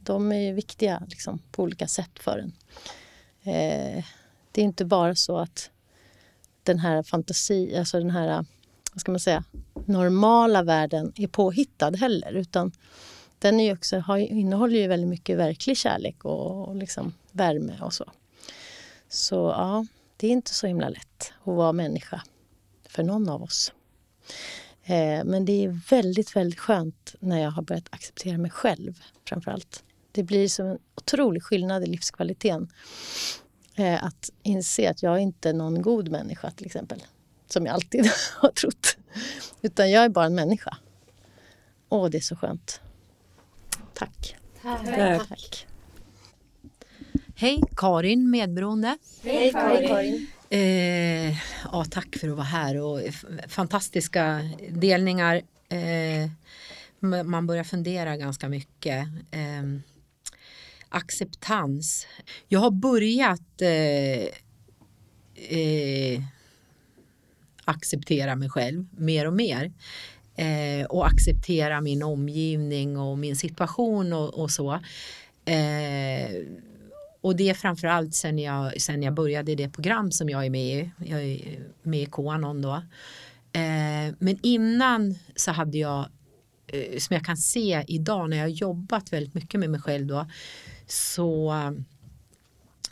de 0.00 0.32
är 0.32 0.52
viktiga 0.52 1.02
liksom, 1.08 1.38
på 1.52 1.62
olika 1.62 1.86
sätt 1.86 2.18
för 2.20 2.38
en. 2.38 2.52
Eh, 3.42 4.04
det 4.52 4.60
är 4.60 4.64
inte 4.64 4.84
bara 4.84 5.14
så 5.14 5.38
att 5.38 5.70
den 6.62 6.78
här 6.78 7.02
fantasi, 7.02 7.76
alltså 7.76 7.98
den 7.98 8.10
här 8.10 8.44
vad 8.92 9.00
ska 9.00 9.12
man 9.12 9.20
säga, 9.20 9.44
normala 9.86 10.62
världen 10.62 11.12
är 11.16 11.26
påhittad 11.26 11.96
heller. 11.96 12.32
Utan 12.32 12.72
den 13.38 13.60
är 13.60 13.72
också, 13.72 13.98
har, 13.98 14.18
innehåller 14.18 14.78
ju 14.78 14.86
väldigt 14.86 15.08
mycket 15.08 15.38
verklig 15.38 15.76
kärlek 15.76 16.24
och, 16.24 16.68
och 16.68 16.76
liksom 16.76 17.14
värme 17.32 17.78
och 17.80 17.94
så. 17.94 18.12
Så 19.08 19.34
ja, 19.34 19.86
det 20.16 20.26
är 20.26 20.30
inte 20.30 20.54
så 20.54 20.66
himla 20.66 20.88
lätt 20.88 21.32
att 21.40 21.54
vara 21.54 21.72
människa 21.72 22.22
för 22.88 23.02
någon 23.02 23.28
av 23.28 23.42
oss. 23.42 23.72
Eh, 24.84 25.24
men 25.24 25.44
det 25.44 25.64
är 25.64 25.80
väldigt, 25.90 26.36
väldigt 26.36 26.58
skönt 26.58 27.14
när 27.20 27.42
jag 27.42 27.50
har 27.50 27.62
börjat 27.62 27.88
acceptera 27.90 28.38
mig 28.38 28.50
själv 28.50 29.02
framför 29.28 29.50
allt. 29.50 29.84
Det 30.12 30.22
blir 30.22 30.48
som 30.48 30.66
en 30.66 30.78
otrolig 30.94 31.42
skillnad 31.42 31.82
i 31.82 31.86
livskvaliteten. 31.86 32.68
Eh, 33.74 34.04
att 34.04 34.30
inse 34.42 34.90
att 34.90 35.02
jag 35.02 35.14
är 35.14 35.18
inte 35.18 35.48
är 35.48 35.52
någon 35.54 35.82
god 35.82 36.08
människa 36.08 36.50
till 36.50 36.66
exempel. 36.66 37.02
Som 37.48 37.66
jag 37.66 37.74
alltid 37.74 38.10
har 38.36 38.50
trott. 38.50 38.96
Utan 39.62 39.90
jag 39.90 40.04
är 40.04 40.08
bara 40.08 40.26
en 40.26 40.34
människa. 40.34 40.76
Åh, 41.88 42.10
det 42.10 42.18
är 42.18 42.22
så 42.22 42.36
skönt. 42.36 42.80
Tack. 43.94 44.36
Tack. 44.62 45.28
Tack. 45.28 45.66
Hej, 47.42 47.62
Karin, 47.76 48.30
medberoende. 48.30 48.98
Hej 49.22 49.52
Karin. 49.52 50.26
Eh, 50.50 51.30
ja, 51.72 51.84
tack 51.90 52.16
för 52.16 52.28
att 52.28 52.36
vara 52.36 52.46
här 52.46 52.80
och 52.80 53.00
fantastiska 53.48 54.50
delningar. 54.70 55.42
Eh, 55.68 56.30
man 57.24 57.46
börjar 57.46 57.64
fundera 57.64 58.16
ganska 58.16 58.48
mycket. 58.48 59.08
Eh, 59.30 59.62
acceptans. 60.88 62.06
Jag 62.48 62.60
har 62.60 62.70
börjat 62.70 63.62
eh, 63.62 64.28
eh, 65.58 66.22
acceptera 67.64 68.36
mig 68.36 68.50
själv 68.50 68.86
mer 68.90 69.26
och 69.26 69.34
mer. 69.34 69.72
Eh, 70.36 70.86
och 70.86 71.06
acceptera 71.06 71.80
min 71.80 72.02
omgivning 72.02 72.98
och 72.98 73.18
min 73.18 73.36
situation 73.36 74.12
och, 74.12 74.34
och 74.34 74.50
så. 74.50 74.72
Eh, 75.44 76.30
och 77.22 77.36
det 77.36 77.50
är 77.50 77.54
framförallt 77.54 78.14
sen 78.14 78.38
jag, 78.38 78.80
sen 78.80 79.02
jag 79.02 79.14
började 79.14 79.52
i 79.52 79.54
det 79.54 79.70
program 79.70 80.12
som 80.12 80.28
jag 80.28 80.46
är 80.46 80.50
med 80.50 80.74
i. 80.78 80.90
Jag 80.96 81.22
är 81.22 81.58
med 81.82 82.02
i 82.02 82.06
Qanon 82.06 82.62
då. 82.62 82.74
Eh, 83.52 84.14
men 84.18 84.38
innan 84.42 85.14
så 85.36 85.50
hade 85.50 85.78
jag, 85.78 86.06
eh, 86.66 86.98
som 86.98 87.14
jag 87.14 87.24
kan 87.24 87.36
se 87.36 87.84
idag 87.86 88.30
när 88.30 88.36
jag 88.36 88.50
jobbat 88.50 89.12
väldigt 89.12 89.34
mycket 89.34 89.60
med 89.60 89.70
mig 89.70 89.80
själv 89.80 90.06
då, 90.06 90.26
så 90.86 91.52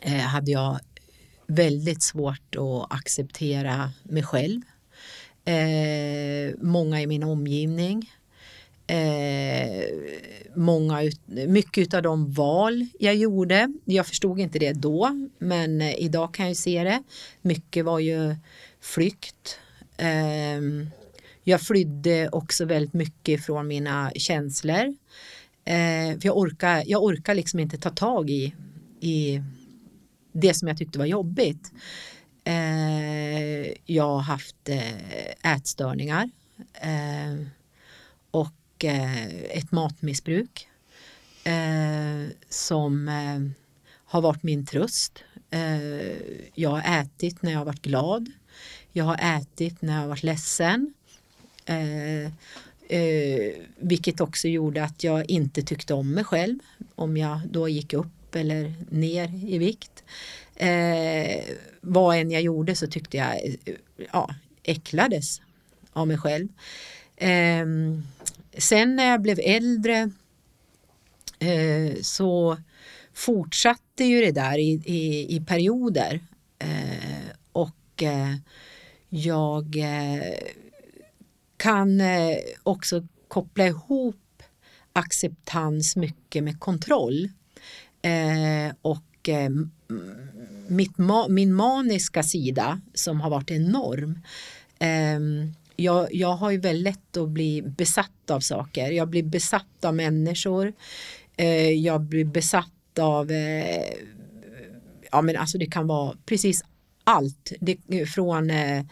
eh, 0.03 0.13
hade 0.13 0.51
jag 0.51 0.79
väldigt 1.47 2.03
svårt 2.03 2.57
att 2.57 2.93
acceptera 2.93 3.93
mig 4.03 4.23
själv. 4.23 4.61
Eh, 5.45 6.55
många 6.59 7.01
i 7.01 7.07
min 7.07 7.23
omgivning. 7.23 8.11
Eh, 8.91 9.85
många, 10.55 11.11
mycket 11.27 11.95
av 11.95 12.03
de 12.03 12.33
val 12.33 12.87
jag 12.99 13.15
gjorde, 13.15 13.73
jag 13.85 14.07
förstod 14.07 14.41
inte 14.41 14.59
det 14.59 14.73
då, 14.73 15.29
men 15.39 15.81
eh, 15.81 15.95
idag 15.99 16.35
kan 16.35 16.47
jag 16.47 16.57
se 16.57 16.85
det. 16.85 17.03
Mycket 17.43 17.85
var 17.85 17.99
ju 17.99 18.37
flykt. 18.81 19.59
Eh, 19.97 20.61
jag 21.45 21.61
flydde 21.61 22.29
också 22.29 22.65
väldigt 22.65 22.93
mycket 22.93 23.45
från 23.45 23.69
mina 23.69 24.13
känslor. 24.15 24.95
Eh, 25.65 26.19
för 26.21 26.27
jag 26.27 26.39
orkar, 26.39 26.83
jag 26.87 27.03
orkar 27.05 27.35
liksom 27.35 27.61
inte 27.61 27.79
ta 27.79 27.91
tag 27.91 28.31
i, 28.31 28.55
i 29.01 29.43
det 30.33 30.55
som 30.55 30.69
jag 30.69 30.79
tyckte 30.79 30.99
var 30.99 31.07
jobbigt. 31.07 31.73
Eh, 32.45 33.73
jag 33.85 34.09
har 34.09 34.21
haft 34.21 34.69
eh, 34.69 35.53
ätstörningar 35.55 36.31
eh, 36.75 37.47
och 38.31 38.60
Eh, 38.85 39.27
ett 39.35 39.73
matmissbruk 39.73 40.69
eh, 41.45 42.33
som 42.49 43.09
eh, 43.09 43.41
har 44.05 44.21
varit 44.21 44.43
min 44.43 44.67
tröst. 44.67 45.25
jag 46.55 46.71
har 46.71 47.01
ätit 47.01 47.43
när 47.43 47.51
jag 47.53 47.59
har 47.59 47.65
varit 47.65 47.83
glad. 47.83 48.31
Jag 48.93 49.05
har 49.05 49.39
ätit 49.39 49.83
när 49.83 49.93
jag 49.93 50.01
har 50.01 50.09
varit 50.09 50.23
ledsen. 50.23 50.95
Eh, 51.65 53.53
vilket 53.77 54.21
också 54.21 54.49
gjorde 54.49 54.85
att 54.85 55.05
jag 55.05 55.31
inte 55.31 55.63
tyckte 55.63 55.95
om 55.95 56.11
mig 56.13 56.25
själv 56.25 56.59
om 56.95 57.17
jag 57.17 57.41
då 57.51 57.69
gick 57.69 57.93
upp 57.93 58.35
eller 58.35 58.75
ner 58.91 59.45
i 59.47 59.59
vikt. 59.59 60.05
Eh, 60.55 61.45
vad 61.81 62.17
än 62.17 62.31
jag 62.31 62.43
gjorde 62.43 62.75
så 62.75 62.87
tyckte 62.87 63.17
jag 63.17 63.57
ja, 64.13 64.35
äcklades 64.63 65.41
av 65.93 66.09
mig 66.09 66.19
själv. 66.19 66.49
Eh, 67.17 67.67
sen 68.61 68.97
när 68.97 69.11
jag 69.11 69.23
blev 69.23 69.41
äldre 69.43 70.11
eh, 71.39 71.95
så 72.03 72.59
fortsatte 73.15 74.05
ju 74.05 74.21
det 74.21 74.33
där 74.33 74.59
i, 74.59 74.83
i, 74.85 75.37
i 75.37 75.41
perioder. 75.41 76.21
Eh, 76.59 77.31
och 77.53 78.03
eh, 78.03 78.35
jag 79.09 79.77
eh, 79.77 80.35
kan 81.57 82.01
eh, 82.01 82.37
också 82.63 83.07
koppla 83.29 83.67
ihop 83.67 84.43
acceptans 84.93 85.97
mycket 85.97 86.45
med 86.45 86.61
kontroll. 86.61 87.29
Eh, 88.03 88.75
och 88.83 89.29
eh, 89.29 89.51
mitt 90.69 90.99
ma 90.99 91.29
min 91.29 91.55
maniska 91.55 92.23
sida 92.23 92.81
som 92.95 93.21
har 93.21 93.31
varit 93.31 93.51
enorm. 93.51 94.19
Ehm, 94.79 95.55
jag, 95.81 96.15
jag 96.15 96.33
har 96.33 96.51
ju 96.51 96.59
väldigt 96.59 96.85
lätt 96.85 97.17
att 97.17 97.29
bli 97.29 97.63
besatt 97.63 98.31
av 98.31 98.41
saker. 98.41 98.91
Jag 98.91 99.09
blir 99.09 99.23
besatt 99.23 99.85
av 99.85 99.95
människor. 99.95 100.73
Eh, 101.37 101.71
jag 101.71 102.01
blir 102.01 102.25
besatt 102.25 102.99
av 102.99 103.31
eh, 103.31 103.95
ja 105.13 105.23
men 105.23 105.37
alltså 105.37 105.59
det 105.59 105.67
kan 105.67 105.87
vara 105.87 106.17
precis 106.27 106.65
allt. 107.05 107.53
Det, 107.61 108.07
från 108.07 108.51
eh, 108.51 108.85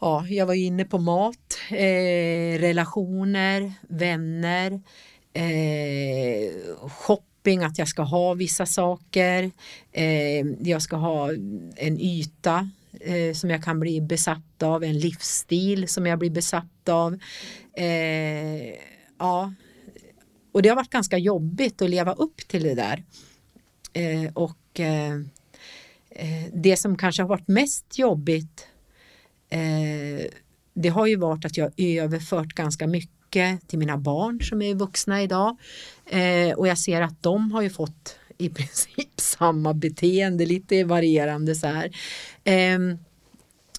ja, 0.00 0.26
jag 0.26 0.46
var 0.46 0.54
inne 0.54 0.84
på 0.84 0.98
mat, 0.98 1.58
eh, 1.70 2.58
relationer, 2.60 3.72
vänner, 3.88 4.80
eh, 5.32 6.88
shopping, 6.88 7.62
att 7.62 7.78
jag 7.78 7.88
ska 7.88 8.02
ha 8.02 8.34
vissa 8.34 8.66
saker. 8.66 9.50
Eh, 9.92 10.46
jag 10.60 10.82
ska 10.82 10.96
ha 10.96 11.30
en 11.76 12.00
yta 12.00 12.70
eh, 13.00 13.34
som 13.34 13.50
jag 13.50 13.64
kan 13.64 13.80
bli 13.80 14.00
besatt 14.00 14.62
av, 14.62 14.84
en 14.84 14.98
livsstil 14.98 15.88
som 15.88 16.06
jag 16.06 16.18
blir 16.18 16.30
besatt 16.30 16.88
av. 16.88 17.18
Eh, 17.76 18.74
ja, 19.18 19.54
och 20.52 20.62
det 20.62 20.68
har 20.68 20.76
varit 20.76 20.90
ganska 20.90 21.18
jobbigt 21.18 21.82
att 21.82 21.90
leva 21.90 22.12
upp 22.12 22.36
till 22.48 22.62
det 22.62 22.74
där. 22.74 23.04
Eh, 23.92 24.32
och 24.34 24.80
eh, 24.80 25.14
eh 26.10 26.46
det 26.52 26.76
som 26.76 26.96
kanske 26.96 27.22
har 27.22 27.28
varit 27.28 27.48
mest 27.48 27.98
jobbigt 27.98 28.66
eh, 29.48 30.30
det 30.74 30.88
har 30.88 31.06
ju 31.06 31.16
varit 31.16 31.44
att 31.44 31.56
jag 31.56 31.72
överfört 31.76 32.52
ganska 32.54 32.86
mycket 32.86 33.68
till 33.68 33.78
mina 33.78 33.96
barn 33.96 34.40
som 34.40 34.62
är 34.62 34.74
vuxna 34.74 35.22
idag. 35.22 35.56
Eh, 36.06 36.58
och 36.58 36.68
jag 36.68 36.78
ser 36.78 37.02
att 37.02 37.22
de 37.22 37.52
har 37.52 37.62
ju 37.62 37.70
fått 37.70 38.19
i 38.40 38.48
princip 38.48 39.08
samma 39.20 39.74
beteende, 39.74 40.46
lite 40.46 40.84
varierande 40.84 41.54
så 41.54 41.66
här. 41.66 41.96
Ehm, 42.44 42.98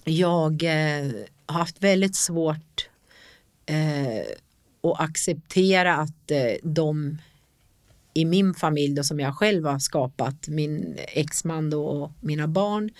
jag 0.04 0.62
eh, 0.62 1.12
har 1.46 1.58
haft 1.58 1.82
väldigt 1.82 2.16
svårt 2.16 2.88
eh, 3.66 4.20
att 4.82 5.00
acceptera 5.00 5.96
att 5.96 6.30
eh, 6.30 6.54
de 6.62 7.18
i 8.14 8.24
min 8.24 8.54
familj 8.54 8.94
då, 8.94 9.04
som 9.04 9.20
jag 9.20 9.36
själv 9.36 9.66
har 9.66 9.78
skapat, 9.78 10.48
min 10.48 10.98
exman 11.08 11.70
då 11.70 11.84
och 11.86 12.12
mina 12.20 12.48
barn. 12.48 12.90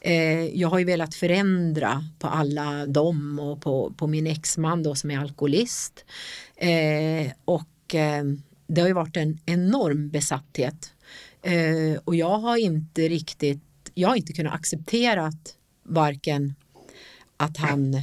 Eh, 0.00 0.44
jag 0.44 0.68
har 0.68 0.78
ju 0.78 0.84
velat 0.84 1.14
förändra 1.14 2.04
på 2.18 2.26
alla 2.26 2.86
dem 2.86 3.38
och 3.38 3.60
på, 3.60 3.92
på 3.96 4.06
min 4.06 4.26
exman 4.26 4.82
då 4.82 4.94
som 4.94 5.10
är 5.10 5.18
alkoholist. 5.18 6.04
Eh, 6.56 7.32
och 7.44 7.94
eh, 7.94 8.24
det 8.66 8.80
har 8.80 8.88
ju 8.88 8.94
varit 8.94 9.16
en 9.16 9.38
enorm 9.46 10.10
besatthet. 10.10 10.92
Eh, 11.42 11.98
och 12.04 12.14
jag 12.14 12.38
har 12.38 12.56
inte 12.56 13.08
riktigt, 13.08 13.60
jag 13.94 14.08
har 14.08 14.16
inte 14.16 14.32
kunnat 14.32 14.54
acceptera 14.54 15.26
att 15.26 15.54
varken 15.82 16.54
att 17.36 17.56
han 17.56 17.94
eh, 17.94 18.02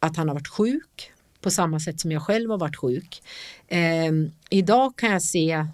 att 0.00 0.16
han 0.16 0.28
har 0.28 0.34
varit 0.34 0.48
sjuk 0.48 1.12
på 1.40 1.50
samma 1.50 1.80
sätt 1.80 2.00
som 2.00 2.12
jag 2.12 2.22
själv 2.22 2.50
har 2.50 2.58
varit 2.58 2.76
sjuk. 2.76 3.22
Eh, 3.68 4.12
idag 4.50 4.96
kan 4.96 5.12
jag 5.12 5.22
se 5.22 5.66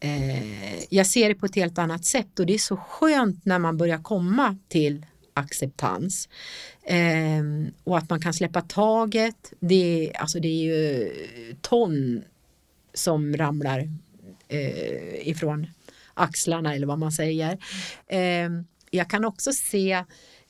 eh, 0.00 0.84
jag 0.90 1.06
ser 1.06 1.28
det 1.28 1.34
på 1.34 1.46
ett 1.46 1.54
helt 1.54 1.78
annat 1.78 2.04
sätt 2.04 2.38
och 2.38 2.46
det 2.46 2.54
är 2.54 2.58
så 2.58 2.76
skönt 2.76 3.44
när 3.44 3.58
man 3.58 3.76
börjar 3.76 4.02
komma 4.02 4.56
till 4.68 5.06
acceptans 5.34 6.28
eh, 6.82 7.42
och 7.84 7.98
att 7.98 8.10
man 8.10 8.20
kan 8.20 8.34
släppa 8.34 8.60
taget. 8.60 9.52
Det, 9.60 10.12
alltså 10.14 10.40
det 10.40 10.48
är 10.48 10.64
ju 10.64 11.12
ton 11.60 12.22
som 12.94 13.36
ramlar 13.36 13.88
eh, 14.48 15.28
ifrån 15.28 15.66
axlarna 16.14 16.74
eller 16.74 16.86
vad 16.86 16.98
man 16.98 17.12
säger. 17.12 17.58
Eh, 18.06 18.48
jag 18.90 19.10
kan 19.10 19.24
också 19.24 19.52
se 19.52 19.92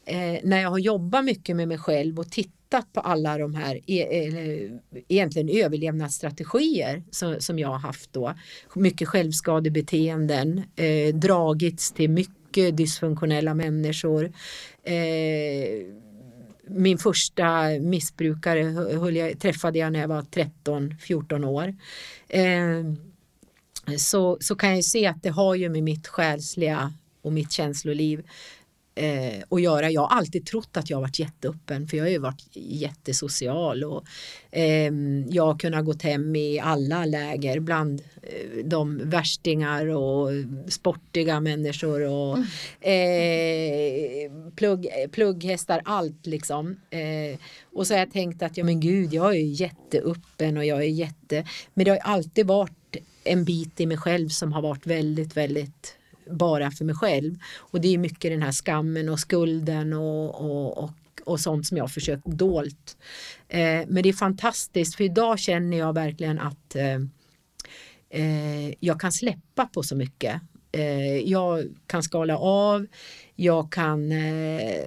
eh, 0.07 0.39
när 0.43 0.63
jag 0.63 0.71
har 0.71 0.79
jobbat 0.79 1.25
mycket 1.25 1.57
med 1.57 1.69
mig 1.69 1.79
själv 1.79 2.19
och 2.19 2.31
tittat 2.31 2.93
på 2.93 3.01
alla 3.01 3.39
de 3.39 3.55
här 3.55 3.81
e, 3.87 4.71
egentligen 5.09 5.65
överlevnadsstrategier 5.65 7.03
som, 7.11 7.41
som 7.41 7.59
jag 7.59 7.69
har 7.69 7.79
haft 7.79 8.13
då. 8.13 8.35
Mycket 8.75 9.09
självskadebeteenden, 9.09 10.63
eh, 10.77 11.15
dragits 11.15 11.93
till 11.93 12.11
mycket 12.11 12.77
dysfunktionella 12.77 13.55
människor. 13.55 14.33
Eh, 14.83 15.87
min 16.69 16.99
första 16.99 17.69
missbrukare 17.81 18.63
höll 18.99 19.17
jag, 19.17 19.41
träffade 19.41 19.79
jag 19.79 19.93
när 19.93 20.01
jag 20.01 20.09
var 20.09 20.23
13-14 20.23 21.45
år. 21.45 21.75
Ehm, 22.29 22.97
så, 23.99 24.39
så 24.41 24.55
kan 24.55 24.75
jag 24.75 24.85
se 24.85 25.07
att 25.07 25.23
det 25.23 25.29
har 25.29 25.55
ju 25.55 25.69
med 25.69 25.83
mitt 25.83 26.09
själsliga 26.09 26.93
och 27.23 27.33
mitt 27.33 27.53
känsloliv 27.53 28.27
eh, 28.95 29.43
att 29.51 29.63
göra. 29.63 29.91
Jag 29.91 30.01
har 30.01 30.17
alltid 30.17 30.47
trott 30.47 30.77
att 30.77 30.91
jag 30.91 31.01
varit 31.01 31.19
jätteöppen 31.19 31.89
för 31.89 31.97
jag 31.97 32.05
har 32.05 32.11
ju 32.11 32.19
varit 32.19 32.49
jättesocial 32.53 33.85
och 33.85 34.05
eh, 34.51 34.93
jag 35.29 35.47
har 35.47 35.59
kunnat 35.59 35.85
gått 35.85 36.03
hem 36.03 36.37
i 36.37 36.61
alla 36.61 37.05
läger 37.05 37.61
bland 37.61 38.03
eh, 38.23 38.65
de 38.65 39.01
värstingar 39.05 39.87
och 39.87 40.31
sportiga 40.69 41.41
människor 41.41 42.01
och 42.01 42.39
mm. 42.39 42.47
eh, 42.81 44.51
plugg, 44.57 44.89
plugghästar, 45.13 45.81
allt 45.85 46.27
liksom. 46.27 46.81
Eh, 46.91 47.39
och 47.73 47.87
så 47.87 47.95
har 47.95 47.99
jag 47.99 48.13
tänkt 48.13 48.43
att 48.43 48.57
ja 48.57 48.65
men 48.65 48.81
gud, 48.81 49.13
jag 49.13 49.35
är 49.35 49.61
jätteöppen 49.61 50.57
och 50.57 50.65
jag 50.65 50.79
är 50.79 50.89
jätte, 50.89 51.47
men 51.75 51.85
det 51.85 51.91
har 51.91 51.99
alltid 51.99 52.47
varit 52.47 52.84
en 53.25 53.45
bit 53.45 53.81
i 53.81 53.87
mig 53.87 53.97
själv 53.97 54.29
som 54.29 54.53
har 54.53 54.63
varit 54.63 54.87
väldigt, 54.87 55.37
väldigt 55.37 55.97
bara 56.31 56.71
för 56.71 56.85
mig 56.85 56.95
själv. 56.95 57.35
Och 57.57 57.81
det 57.81 57.95
är 57.95 57.99
mycket 57.99 58.31
den 58.31 58.43
här 58.43 58.53
skammen 58.53 59.09
och 59.09 59.21
skulden 59.21 59.93
och, 59.93 60.41
och, 60.41 60.79
och, 60.79 60.91
och 61.25 61.41
sånt 61.41 61.67
som 61.67 61.77
jag 61.77 61.91
försökt 61.91 62.27
dolt. 62.27 62.97
Eh, 63.49 63.83
men 63.89 64.03
det 64.03 64.09
är 64.09 64.13
fantastiskt 64.13 64.95
för 64.95 65.05
idag 65.05 65.39
känner 65.39 65.79
jag 65.79 65.93
verkligen 65.93 66.39
att 66.39 66.77
eh, 66.77 67.01
eh, 68.11 68.75
jag 68.81 69.01
kan 69.01 69.13
släppa 69.13 69.67
på 69.67 69.83
så 69.83 69.97
mycket. 69.97 70.41
Eh, 70.73 71.17
jag 71.17 71.65
kan 71.87 72.03
skala 72.03 72.39
av, 72.39 72.87
jag 73.35 73.73
kan 73.73 74.13
eh, 74.13 74.85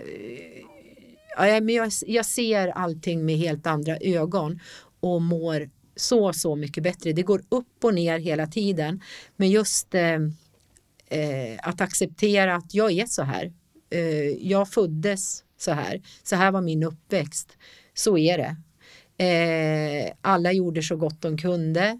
ja, 1.38 1.62
men 1.62 1.70
jag, 1.70 1.92
jag 2.08 2.26
ser 2.26 2.68
allting 2.68 3.26
med 3.26 3.38
helt 3.38 3.68
andra 3.68 3.98
ögon 3.98 4.60
och 5.00 5.22
mår 5.22 5.70
så, 5.98 6.34
så 6.34 6.56
mycket 6.56 6.84
bättre. 6.84 7.14
Det 7.14 7.24
går 7.24 7.42
upp 7.50 7.84
och 7.84 7.94
ner 7.94 8.20
hela 8.20 8.48
tiden. 8.48 9.02
Men 9.36 9.50
just 9.50 9.96
eh, 9.96 10.20
eh, 11.08 11.60
att 11.64 11.82
acceptera 11.82 12.56
att 12.56 12.74
jag 12.74 12.92
är 12.92 13.06
så 13.06 13.24
här. 13.24 13.54
Eh, 13.90 14.30
jag 14.48 14.70
föddes 14.70 15.44
så 15.58 15.72
här. 15.72 16.02
Så 16.24 16.36
här 16.36 16.52
var 16.52 16.62
min 16.62 16.84
uppväxt. 16.84 17.58
Så 17.94 18.18
är 18.18 18.38
det. 18.38 18.56
Eh, 19.24 20.14
alla 20.22 20.52
gjorde 20.52 20.84
så 20.84 20.96
gott 20.96 21.22
de 21.22 21.38
kunde. 21.38 22.00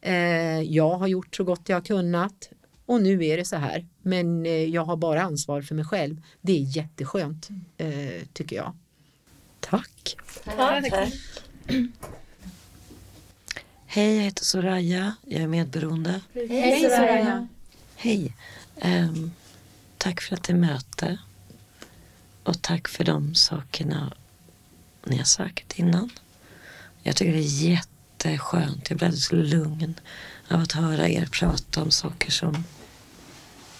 Eh, 0.00 0.60
jag 0.60 0.98
har 0.98 1.06
gjort 1.06 1.36
så 1.36 1.44
gott 1.44 1.68
jag 1.68 1.76
har 1.76 1.84
kunnat. 1.84 2.50
Och 2.86 3.02
nu 3.02 3.26
är 3.26 3.36
det 3.36 3.44
så 3.44 3.56
här. 3.56 3.86
Men 4.02 4.46
eh, 4.46 4.64
jag 4.64 4.84
har 4.84 4.96
bara 4.96 5.22
ansvar 5.22 5.62
för 5.62 5.74
mig 5.74 5.84
själv. 5.84 6.22
Det 6.40 6.52
är 6.52 6.76
jätteskönt, 6.76 7.48
eh, 7.76 8.26
tycker 8.32 8.56
jag. 8.56 8.76
Tack. 9.60 10.16
Tack. 10.44 10.90
Tack. 10.90 11.12
Hej, 13.90 14.16
jag 14.16 14.24
heter 14.24 14.44
Soraya. 14.44 15.16
Jag 15.26 15.42
är 15.42 15.46
medberoende. 15.46 16.20
Hej 16.34 16.80
Soraya. 16.80 17.48
Hej. 17.96 18.34
Um, 18.74 19.32
tack 19.98 20.20
för 20.20 20.34
att 20.36 20.44
det 20.44 20.52
är 20.52 20.56
möte. 20.56 21.18
Och 22.42 22.62
tack 22.62 22.88
för 22.88 23.04
de 23.04 23.34
sakerna 23.34 24.12
ni 25.04 25.16
har 25.16 25.24
sagt 25.24 25.78
innan. 25.78 26.10
Jag 27.02 27.16
tycker 27.16 27.32
det 27.32 27.38
är 27.38 27.70
jätteskönt. 27.70 28.90
Jag 28.90 28.98
blir 28.98 29.06
alldeles 29.06 29.32
lugn 29.32 29.94
av 30.48 30.60
att 30.60 30.72
höra 30.72 31.08
er 31.08 31.26
prata 31.26 31.82
om 31.82 31.90
saker 31.90 32.30
som 32.30 32.64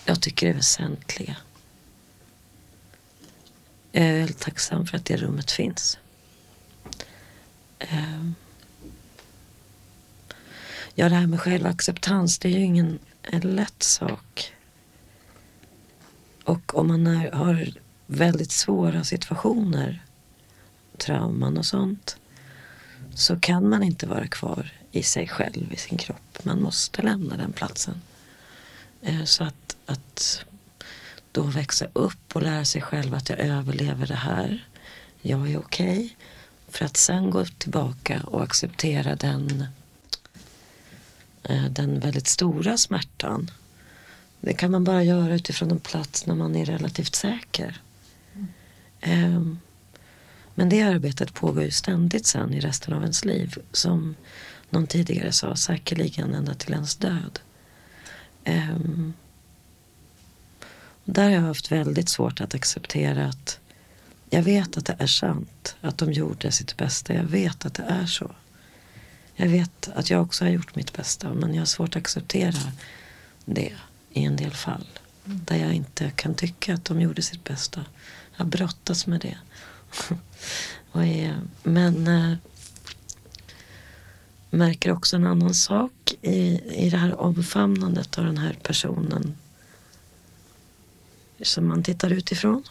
jag 0.04 0.22
tycker 0.22 0.46
är 0.46 0.54
väsentliga. 0.54 1.36
Jag 3.92 4.04
är 4.04 4.18
väldigt 4.18 4.40
tacksam 4.40 4.86
för 4.86 4.96
att 4.96 5.04
det 5.04 5.16
rummet 5.16 5.50
finns. 5.50 5.98
Um, 7.92 8.34
ja, 10.98 11.08
det 11.08 11.14
här 11.14 11.26
med 11.26 11.40
självacceptans, 11.40 12.38
det 12.38 12.48
är 12.48 12.52
ju 12.52 12.64
ingen 12.64 12.98
lätt 13.42 13.82
sak. 13.82 14.52
Och 16.44 16.78
om 16.78 16.88
man 16.88 17.06
är, 17.06 17.32
har 17.32 17.68
väldigt 18.06 18.50
svåra 18.50 19.04
situationer, 19.04 20.02
trauman 20.96 21.58
och 21.58 21.66
sånt, 21.66 22.16
så 23.14 23.40
kan 23.40 23.68
man 23.68 23.82
inte 23.82 24.06
vara 24.06 24.26
kvar 24.26 24.72
i 24.90 25.02
sig 25.02 25.28
själv, 25.28 25.72
i 25.72 25.76
sin 25.76 25.98
kropp. 25.98 26.38
Man 26.44 26.62
måste 26.62 27.02
lämna 27.02 27.36
den 27.36 27.52
platsen. 27.52 28.02
Eh, 29.02 29.24
så 29.24 29.44
att, 29.44 29.76
att 29.86 30.44
då 31.32 31.42
växa 31.42 31.86
upp 31.92 32.36
och 32.36 32.42
lära 32.42 32.64
sig 32.64 32.82
själv 32.82 33.14
att 33.14 33.28
jag 33.28 33.38
överlever 33.38 34.06
det 34.06 34.14
här. 34.14 34.68
Jag 35.22 35.50
är 35.50 35.58
okej. 35.58 35.98
Okay, 35.98 36.10
för 36.68 36.84
att 36.84 36.96
sen 36.96 37.30
gå 37.30 37.44
tillbaka 37.44 38.22
och 38.26 38.42
acceptera 38.42 39.16
den 39.16 39.66
Eh, 41.48 41.64
den 41.64 42.00
väldigt 42.00 42.26
stora 42.26 42.76
smärtan. 42.76 43.50
Det 44.40 44.54
kan 44.54 44.70
man 44.70 44.84
bara 44.84 45.02
göra 45.02 45.34
utifrån 45.34 45.70
en 45.70 45.80
plats 45.80 46.26
när 46.26 46.34
man 46.34 46.56
är 46.56 46.64
relativt 46.64 47.14
säker. 47.14 47.80
Mm. 49.00 49.58
Men 50.54 50.68
det 50.68 50.82
arbetet 50.82 51.34
pågår 51.34 51.62
ju 51.62 51.70
ständigt 51.70 52.26
sen 52.26 52.54
i 52.54 52.60
resten 52.60 52.94
av 52.94 53.02
ens 53.02 53.24
liv. 53.24 53.54
Som 53.72 54.14
någon 54.70 54.86
tidigare 54.86 55.32
sa, 55.32 55.56
säkerligen 55.56 56.34
ända 56.34 56.54
till 56.54 56.72
ens 56.72 56.96
död. 56.96 57.40
Ehm, 58.44 59.12
där 61.04 61.24
har 61.24 61.30
jag 61.30 61.40
haft 61.40 61.72
väldigt 61.72 62.08
svårt 62.08 62.40
att 62.40 62.54
acceptera 62.54 63.26
att 63.26 63.58
jag 64.30 64.42
vet 64.42 64.76
att 64.76 64.86
det 64.86 64.96
är 64.98 65.06
sant 65.06 65.76
att 65.80 65.98
de 65.98 66.12
gjorde 66.12 66.52
sitt 66.52 66.76
bästa. 66.76 67.14
Jag 67.14 67.24
vet 67.24 67.66
att 67.66 67.74
det 67.74 67.82
är 67.88 68.06
så. 68.06 68.30
Jag 69.40 69.48
vet 69.48 69.90
att 69.94 70.10
jag 70.10 70.22
också 70.22 70.44
har 70.44 70.50
gjort 70.50 70.76
mitt 70.76 70.92
bästa 70.92 71.34
men 71.34 71.54
jag 71.54 71.60
har 71.60 71.66
svårt 71.66 71.96
att 71.96 72.02
acceptera 72.02 72.72
det 73.44 73.72
i 74.10 74.24
en 74.24 74.36
del 74.36 74.54
fall. 74.54 74.86
Där 75.24 75.56
jag 75.56 75.72
inte 75.72 76.10
kan 76.16 76.34
tycka 76.34 76.74
att 76.74 76.84
de 76.84 77.00
gjorde 77.00 77.22
sitt 77.22 77.44
bästa. 77.44 77.84
Jag 78.32 78.44
har 78.44 78.50
brottats 78.50 79.06
med 79.06 79.20
det. 79.20 79.38
Är, 80.92 81.40
men 81.62 82.06
äh, 82.06 82.36
märker 84.50 84.92
också 84.92 85.16
en 85.16 85.26
annan 85.26 85.54
sak 85.54 86.14
i, 86.22 86.60
i 86.86 86.90
det 86.90 86.96
här 86.96 87.20
omfamnandet 87.20 88.18
av 88.18 88.24
den 88.24 88.38
här 88.38 88.58
personen 88.62 89.36
som 91.42 91.68
man 91.68 91.82
tittar 91.82 92.10
utifrån. 92.10 92.62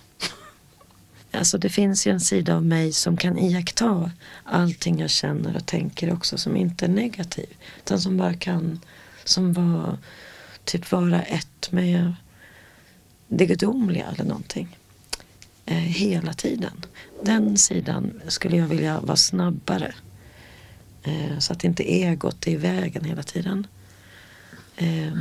Alltså 1.38 1.58
det 1.58 1.70
finns 1.70 2.08
ju 2.08 2.12
en 2.12 2.20
sida 2.20 2.56
av 2.56 2.66
mig 2.66 2.94
som 2.94 3.18
kan 3.18 3.38
iaktta 3.38 4.12
allting 4.44 5.00
jag 5.00 5.10
känner 5.10 5.56
och 5.56 5.66
tänker 5.66 6.14
också 6.14 6.38
som 6.38 6.58
inte 6.58 6.86
är 6.86 6.90
negativ. 6.90 7.50
Utan 7.78 8.02
som 8.02 8.18
bara 8.18 8.34
kan 8.34 8.80
som 9.24 9.54
var, 9.54 9.98
typ 10.64 10.92
vara 10.92 11.22
ett 11.22 11.72
med 11.72 12.14
det 13.28 13.46
gudomliga 13.46 14.06
eller 14.06 14.24
någonting. 14.24 14.78
Eh, 15.66 15.76
hela 15.76 16.34
tiden. 16.34 16.86
Den 17.24 17.58
sidan 17.58 18.22
skulle 18.28 18.58
jag 18.58 18.68
vilja 18.68 19.00
vara 19.00 19.18
snabbare. 19.18 19.94
Eh, 21.04 21.40
så 21.40 21.54
att 21.54 21.64
inte 21.64 21.92
egot 21.94 22.48
är 22.48 22.52
i 22.52 22.56
vägen 22.56 23.04
hela 23.04 23.24
tiden. 23.24 23.68
Eh, 24.78 25.18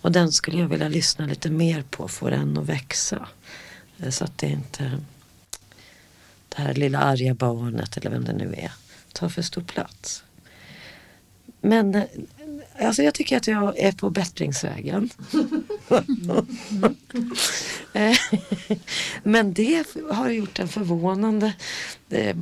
och 0.00 0.12
den 0.12 0.32
skulle 0.32 0.58
jag 0.58 0.68
vilja 0.68 0.88
lyssna 0.88 1.26
lite 1.26 1.50
mer 1.50 1.82
på, 1.90 2.08
få 2.08 2.30
den 2.30 2.58
att 2.58 2.66
växa. 2.68 3.28
Eh, 3.98 4.10
så 4.10 4.24
att 4.24 4.38
det 4.38 4.48
inte 4.48 5.00
det 6.56 6.62
här 6.62 6.74
lilla 6.74 6.98
arga 6.98 7.34
barnet 7.34 7.96
eller 7.96 8.10
vem 8.10 8.24
det 8.24 8.32
nu 8.32 8.54
är 8.56 8.72
tar 9.12 9.28
för 9.28 9.42
stor 9.42 9.62
plats. 9.62 10.24
Men 11.60 11.94
eh, 11.94 12.04
alltså 12.78 13.02
jag 13.02 13.14
tycker 13.14 13.36
att 13.36 13.46
jag 13.46 13.78
är 13.78 13.92
på 13.92 14.10
bättringsvägen. 14.10 15.10
Eh, 17.92 18.16
men 19.22 19.54
det 19.54 19.86
har 20.10 20.30
gjort 20.30 20.58
en 20.58 20.68
förvånande 20.68 21.52
eh, 22.10 22.36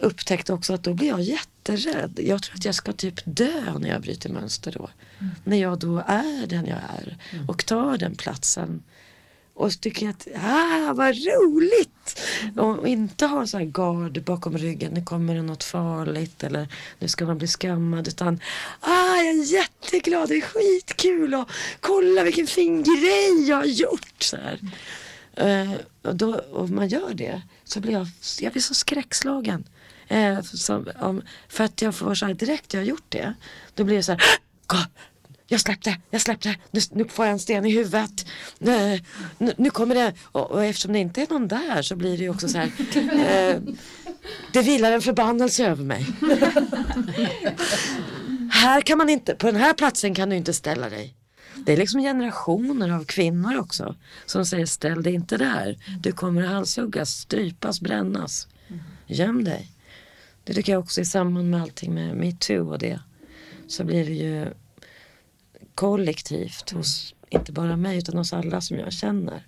upptäckt 0.00 0.50
också 0.50 0.74
att 0.74 0.82
då 0.82 0.94
blir 0.94 1.08
jag 1.08 1.20
jätterädd. 1.20 2.20
Jag 2.22 2.42
tror 2.42 2.56
att 2.56 2.64
jag 2.64 2.74
ska 2.74 2.92
typ 2.92 3.20
dö 3.24 3.78
när 3.78 3.88
jag 3.88 4.02
bryter 4.02 4.30
mönster 4.30 4.72
då. 4.72 4.90
Mm. 5.18 5.34
När 5.44 5.56
jag 5.56 5.78
då 5.78 5.98
är 6.06 6.46
den 6.46 6.66
jag 6.66 6.78
är 6.78 7.16
och 7.48 7.66
tar 7.66 7.98
den 7.98 8.14
platsen 8.14 8.82
och 9.56 9.80
tycker 9.80 10.08
att 10.08 10.28
ah, 10.44 10.92
vad 10.92 11.14
roligt! 11.14 12.20
Och 12.56 12.88
inte 12.88 13.26
ha 13.26 13.46
så 13.46 13.58
här 13.58 13.64
gard 13.64 14.24
bakom 14.24 14.58
ryggen, 14.58 14.92
nu 14.92 15.04
kommer 15.04 15.34
det 15.34 15.42
något 15.42 15.64
farligt 15.64 16.44
eller 16.44 16.68
nu 16.98 17.08
ska 17.08 17.24
man 17.26 17.38
bli 17.38 17.48
skammad 17.48 18.08
utan 18.08 18.40
ah, 18.80 19.16
jag 19.16 19.26
är 19.26 19.52
jätteglad, 19.52 20.28
det 20.28 20.36
är 20.36 20.40
skitkul 20.40 21.34
och 21.34 21.50
kolla 21.80 22.22
vilken 22.22 22.46
fin 22.46 22.82
grej 22.82 23.48
jag 23.48 23.56
har 23.56 23.64
gjort. 23.64 24.22
Så 24.22 24.36
här. 24.36 24.60
Uh, 25.40 25.74
och 26.02 26.16
då, 26.16 26.40
om 26.52 26.74
man 26.74 26.88
gör 26.88 27.14
det 27.14 27.42
så 27.64 27.80
blir 27.80 27.92
jag, 27.92 28.06
jag 28.40 28.52
blir 28.52 28.62
så 28.62 28.74
skräckslagen. 28.74 29.64
Uh, 30.12 30.42
som, 30.42 30.88
um, 31.00 31.22
för 31.48 31.64
att 31.64 31.82
jag 31.82 31.94
får 31.94 32.14
så 32.14 32.26
här, 32.26 32.34
direkt 32.34 32.74
jag 32.74 32.80
har 32.80 32.86
gjort 32.86 33.06
det, 33.08 33.34
då 33.74 33.84
blir 33.84 33.96
det 33.96 34.02
så 34.02 34.12
här 34.12 34.22
jag 35.46 35.60
släppte, 35.60 35.96
jag 36.10 36.20
släppte, 36.20 36.56
nu, 36.70 36.80
nu 36.90 37.04
får 37.04 37.24
jag 37.24 37.32
en 37.32 37.38
sten 37.38 37.66
i 37.66 37.70
huvudet. 37.70 38.26
Nu, 38.58 39.00
nu, 39.38 39.54
nu 39.56 39.70
kommer 39.70 39.94
det, 39.94 40.14
och, 40.22 40.50
och, 40.50 40.64
eftersom 40.64 40.92
det 40.92 40.98
inte 40.98 41.22
är 41.22 41.26
någon 41.30 41.48
där 41.48 41.82
så 41.82 41.96
blir 41.96 42.18
det 42.18 42.22
ju 42.22 42.30
också 42.30 42.48
så 42.48 42.58
här. 42.58 42.70
Eh, 42.96 43.60
det 44.52 44.62
vilar 44.62 44.92
en 44.92 45.02
förbannelse 45.02 45.66
över 45.66 45.84
mig. 45.84 46.06
här 48.50 48.80
kan 48.80 48.98
man 48.98 49.08
inte, 49.08 49.34
på 49.34 49.46
den 49.46 49.56
här 49.56 49.74
platsen 49.74 50.14
kan 50.14 50.30
du 50.30 50.36
inte 50.36 50.52
ställa 50.52 50.88
dig. 50.88 51.14
Det 51.54 51.72
är 51.72 51.76
liksom 51.76 52.00
generationer 52.00 52.90
av 52.90 53.04
kvinnor 53.04 53.58
också 53.58 53.96
som 54.26 54.46
säger 54.46 54.66
ställ 54.66 55.02
dig 55.02 55.14
inte 55.14 55.36
där. 55.36 55.78
Du 56.00 56.12
kommer 56.12 56.42
att 56.42 56.50
halshuggas, 56.50 57.10
strypas, 57.10 57.80
brännas. 57.80 58.48
Göm 59.06 59.44
dig. 59.44 59.70
Det 60.44 60.54
tycker 60.54 60.72
jag 60.72 60.82
också 60.82 61.00
i 61.00 61.04
samband 61.04 61.50
med 61.50 61.62
allting 61.62 61.94
med 61.94 62.16
metoo 62.16 62.70
och 62.70 62.78
det. 62.78 63.00
Så 63.68 63.84
blir 63.84 64.04
det 64.04 64.12
ju 64.12 64.46
kollektivt 65.76 66.70
hos 66.70 67.14
inte 67.30 67.52
bara 67.52 67.76
mig 67.76 67.98
utan 67.98 68.16
hos 68.16 68.32
alla 68.32 68.60
som 68.60 68.78
jag 68.78 68.92
känner. 68.92 69.46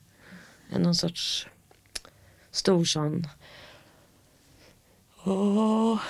En 0.71 0.83
någon 0.83 0.95
sorts 0.95 1.47
stor 2.51 2.85
sån 2.85 3.27
åh, 5.25 6.01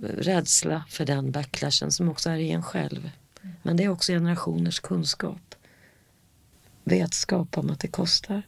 rädsla 0.00 0.84
för 0.88 1.04
den 1.04 1.30
backlashen 1.30 1.92
som 1.92 2.08
också 2.08 2.30
är 2.30 2.36
i 2.36 2.50
en 2.50 2.62
själv. 2.62 3.10
Men 3.62 3.76
det 3.76 3.84
är 3.84 3.88
också 3.88 4.12
generationers 4.12 4.80
kunskap. 4.80 5.54
Vetskap 6.84 7.58
om 7.58 7.70
att 7.70 7.80
det 7.80 7.88
kostar. 7.88 8.42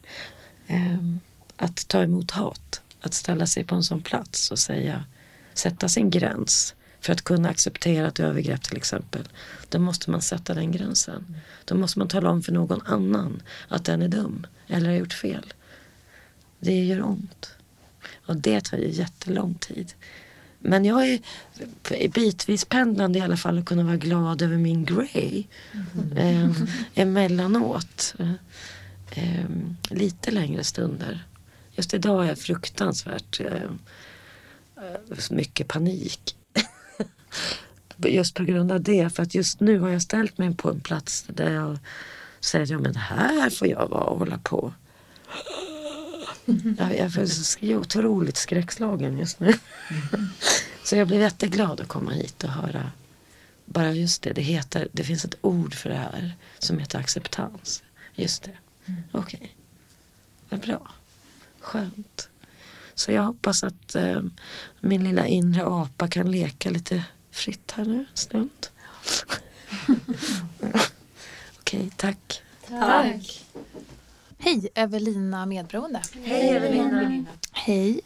Um, 0.69 1.19
att 1.55 1.87
ta 1.87 2.03
emot 2.03 2.31
hat. 2.31 2.81
Att 3.01 3.13
ställa 3.13 3.47
sig 3.47 3.63
på 3.63 3.75
en 3.75 3.83
sån 3.83 4.01
plats 4.01 4.51
och 4.51 4.59
säga, 4.59 5.05
sätta 5.53 5.89
sin 5.89 6.09
gräns. 6.09 6.75
För 7.07 7.13
att 7.13 7.21
kunna 7.21 7.49
acceptera 7.49 8.07
ett 8.07 8.19
övergrepp 8.19 8.63
till 8.63 8.77
exempel. 8.77 9.21
Då 9.69 9.79
måste 9.79 10.11
man 10.11 10.21
sätta 10.21 10.53
den 10.53 10.71
gränsen. 10.71 11.35
Då 11.65 11.75
måste 11.75 11.99
man 11.99 12.07
tala 12.07 12.29
om 12.29 12.43
för 12.43 12.51
någon 12.51 12.81
annan 12.85 13.41
att 13.67 13.85
den 13.85 14.01
är 14.01 14.07
dum 14.07 14.47
eller 14.67 14.89
har 14.89 14.95
gjort 14.95 15.13
fel. 15.13 15.53
Det 16.59 16.85
gör 16.85 17.03
ont. 17.03 17.51
Och 18.25 18.35
det 18.35 18.61
tar 18.61 18.77
ju 18.77 18.89
jättelång 18.91 19.55
tid. 19.55 19.93
Men 20.59 20.85
jag 20.85 21.07
är 21.09 21.19
bitvis 22.09 22.65
pendlande 22.65 23.19
i 23.19 23.21
alla 23.21 23.37
fall 23.37 23.57
att 23.57 23.65
kunna 23.65 23.83
vara 23.83 23.97
glad 23.97 24.41
över 24.41 24.57
min 24.57 24.85
Grey. 24.85 25.43
Mm. 25.93 26.17
Eh, 26.17 26.51
emellanåt. 26.95 28.15
Eh, 29.11 29.45
lite 29.89 30.31
längre 30.31 30.63
stunder. 30.63 31.25
Just 31.71 31.93
idag 31.93 32.23
är 32.23 32.27
jag 32.27 32.39
fruktansvärt 32.39 33.39
eh, 33.39 33.71
mycket 35.29 35.67
panik 35.67 36.35
just 37.97 38.35
på 38.35 38.43
grund 38.43 38.71
av 38.71 38.81
det. 38.81 39.15
För 39.15 39.23
att 39.23 39.35
just 39.35 39.59
nu 39.59 39.79
har 39.79 39.89
jag 39.89 40.01
ställt 40.01 40.37
mig 40.37 40.55
på 40.55 40.69
en 40.69 40.79
plats 40.79 41.25
där 41.27 41.51
jag 41.51 41.79
säger 42.39 42.71
ja 42.71 42.79
men 42.79 42.95
här 42.95 43.49
får 43.49 43.67
jag 43.67 43.87
vara 43.89 44.03
och 44.03 44.19
hålla 44.19 44.37
på. 44.37 44.73
Jag, 46.77 46.95
är 46.95 47.77
otroligt 47.77 48.37
skräckslagen 48.37 49.17
just 49.17 49.39
nu. 49.39 49.53
Så 50.83 50.95
jag 50.95 51.07
blev 51.07 51.21
jätteglad 51.21 51.81
att 51.81 51.87
komma 51.87 52.11
hit 52.11 52.43
och 52.43 52.49
höra 52.49 52.91
bara 53.65 53.93
just 53.93 54.21
det, 54.21 54.33
det, 54.33 54.41
heter, 54.41 54.87
det 54.91 55.03
finns 55.03 55.25
ett 55.25 55.35
ord 55.41 55.73
för 55.75 55.89
det 55.89 55.95
här 55.95 56.35
som 56.59 56.79
heter 56.79 56.99
acceptans. 56.99 57.83
Just 58.15 58.43
det. 58.43 58.57
Okej. 59.11 59.39
Okay. 59.39 59.49
Vad 60.49 60.59
bra. 60.59 60.91
Skönt. 61.59 62.29
Så 62.95 63.11
jag 63.11 63.23
hoppas 63.23 63.63
att 63.63 63.95
eh, 63.95 64.21
min 64.79 65.03
lilla 65.03 65.27
inre 65.27 65.65
apa 65.65 66.07
kan 66.07 66.31
leka 66.31 66.69
lite 66.69 67.03
fritt 67.37 67.71
här 67.71 67.85
nu 67.85 67.97
en 67.97 68.05
stund. 68.13 68.67
Okej, 71.59 71.79
okay, 71.79 71.89
tack. 71.95 72.41
Tack. 72.69 73.45
Hej, 74.37 74.69
Evelina 74.75 75.45
Medberoende. 75.45 76.01
Hej 76.23 76.49
Evelina. 76.49 77.25
Hej. 77.51 78.01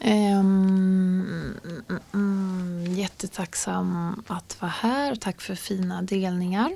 Um, 0.00 1.56
mm, 1.64 2.00
mm, 2.14 2.94
jättetacksam 2.94 4.22
att 4.26 4.56
vara 4.60 4.70
här. 4.70 5.14
Tack 5.14 5.40
för 5.40 5.54
fina 5.54 6.02
delningar 6.02 6.72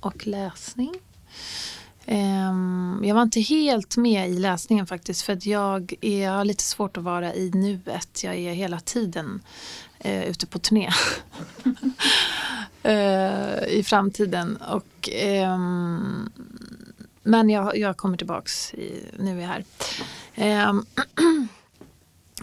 och 0.00 0.26
läsning. 0.26 0.94
Um, 2.06 3.02
jag 3.04 3.14
var 3.14 3.22
inte 3.22 3.40
helt 3.40 3.96
med 3.96 4.30
i 4.30 4.38
läsningen 4.38 4.86
faktiskt 4.86 5.22
för 5.22 5.32
att 5.32 5.46
jag, 5.46 5.94
är, 6.00 6.24
jag 6.24 6.32
har 6.32 6.44
lite 6.44 6.62
svårt 6.64 6.96
att 6.96 7.04
vara 7.04 7.34
i 7.34 7.50
nuet. 7.50 8.24
Jag 8.24 8.34
är 8.34 8.52
hela 8.52 8.80
tiden 8.80 9.42
eh, 10.00 10.24
ute 10.24 10.46
på 10.46 10.58
turné 10.58 10.90
eh, 12.82 13.64
i 13.68 13.82
framtiden. 13.86 14.56
Och, 14.56 15.08
eh, 15.08 15.58
men 17.22 17.50
jag, 17.50 17.78
jag 17.78 17.96
kommer 17.96 18.16
tillbaks, 18.16 18.74
i, 18.74 19.04
nu 19.18 19.36
är 19.36 19.40
jag 19.40 19.48
här. 19.48 19.64
Eh, 20.34 20.72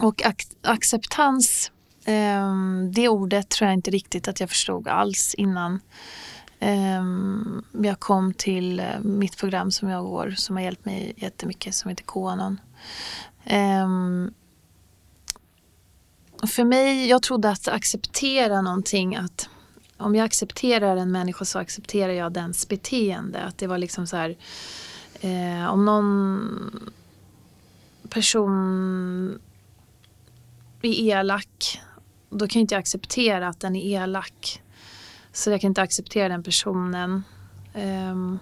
och 0.00 0.26
ac 0.26 0.36
acceptans, 0.62 1.72
ehm, 2.04 2.92
det 2.92 3.08
ordet 3.08 3.48
tror 3.48 3.68
jag 3.68 3.74
inte 3.74 3.90
riktigt 3.90 4.28
att 4.28 4.40
jag 4.40 4.48
förstod 4.48 4.88
alls 4.88 5.34
innan. 5.34 5.80
Um, 6.60 7.64
jag 7.72 8.00
kom 8.00 8.34
till 8.34 8.80
eh, 8.80 9.00
mitt 9.02 9.36
program 9.36 9.70
som 9.70 9.88
jag 9.88 10.04
går 10.04 10.30
som 10.30 10.56
har 10.56 10.62
hjälpt 10.62 10.84
mig 10.84 11.12
jättemycket 11.16 11.74
som 11.74 11.88
heter 11.88 12.04
Koanon. 12.04 12.60
Um, 13.50 14.34
för 16.46 16.64
mig, 16.64 17.08
jag 17.08 17.22
trodde 17.22 17.50
att 17.50 17.68
acceptera 17.68 18.60
någonting 18.60 19.16
att 19.16 19.48
om 19.96 20.14
jag 20.14 20.24
accepterar 20.24 20.96
en 20.96 21.12
människa 21.12 21.44
så 21.44 21.58
accepterar 21.58 22.12
jag 22.12 22.32
dens 22.32 22.68
beteende. 22.68 23.42
Att 23.42 23.58
det 23.58 23.66
var 23.66 23.78
liksom 23.78 24.06
så 24.06 24.16
här 24.16 24.36
eh, 25.20 25.72
om 25.72 25.84
någon 25.84 26.90
person 28.08 29.38
är 30.82 31.00
elak 31.00 31.80
då 32.30 32.48
kan 32.48 32.60
jag 32.60 32.64
inte 32.64 32.76
acceptera 32.76 33.48
att 33.48 33.60
den 33.60 33.76
är 33.76 34.02
elak. 34.02 34.62
Så 35.32 35.50
jag 35.50 35.60
kan 35.60 35.68
inte 35.68 35.82
acceptera 35.82 36.28
den 36.28 36.42
personen. 36.42 37.22
Um, 37.74 38.38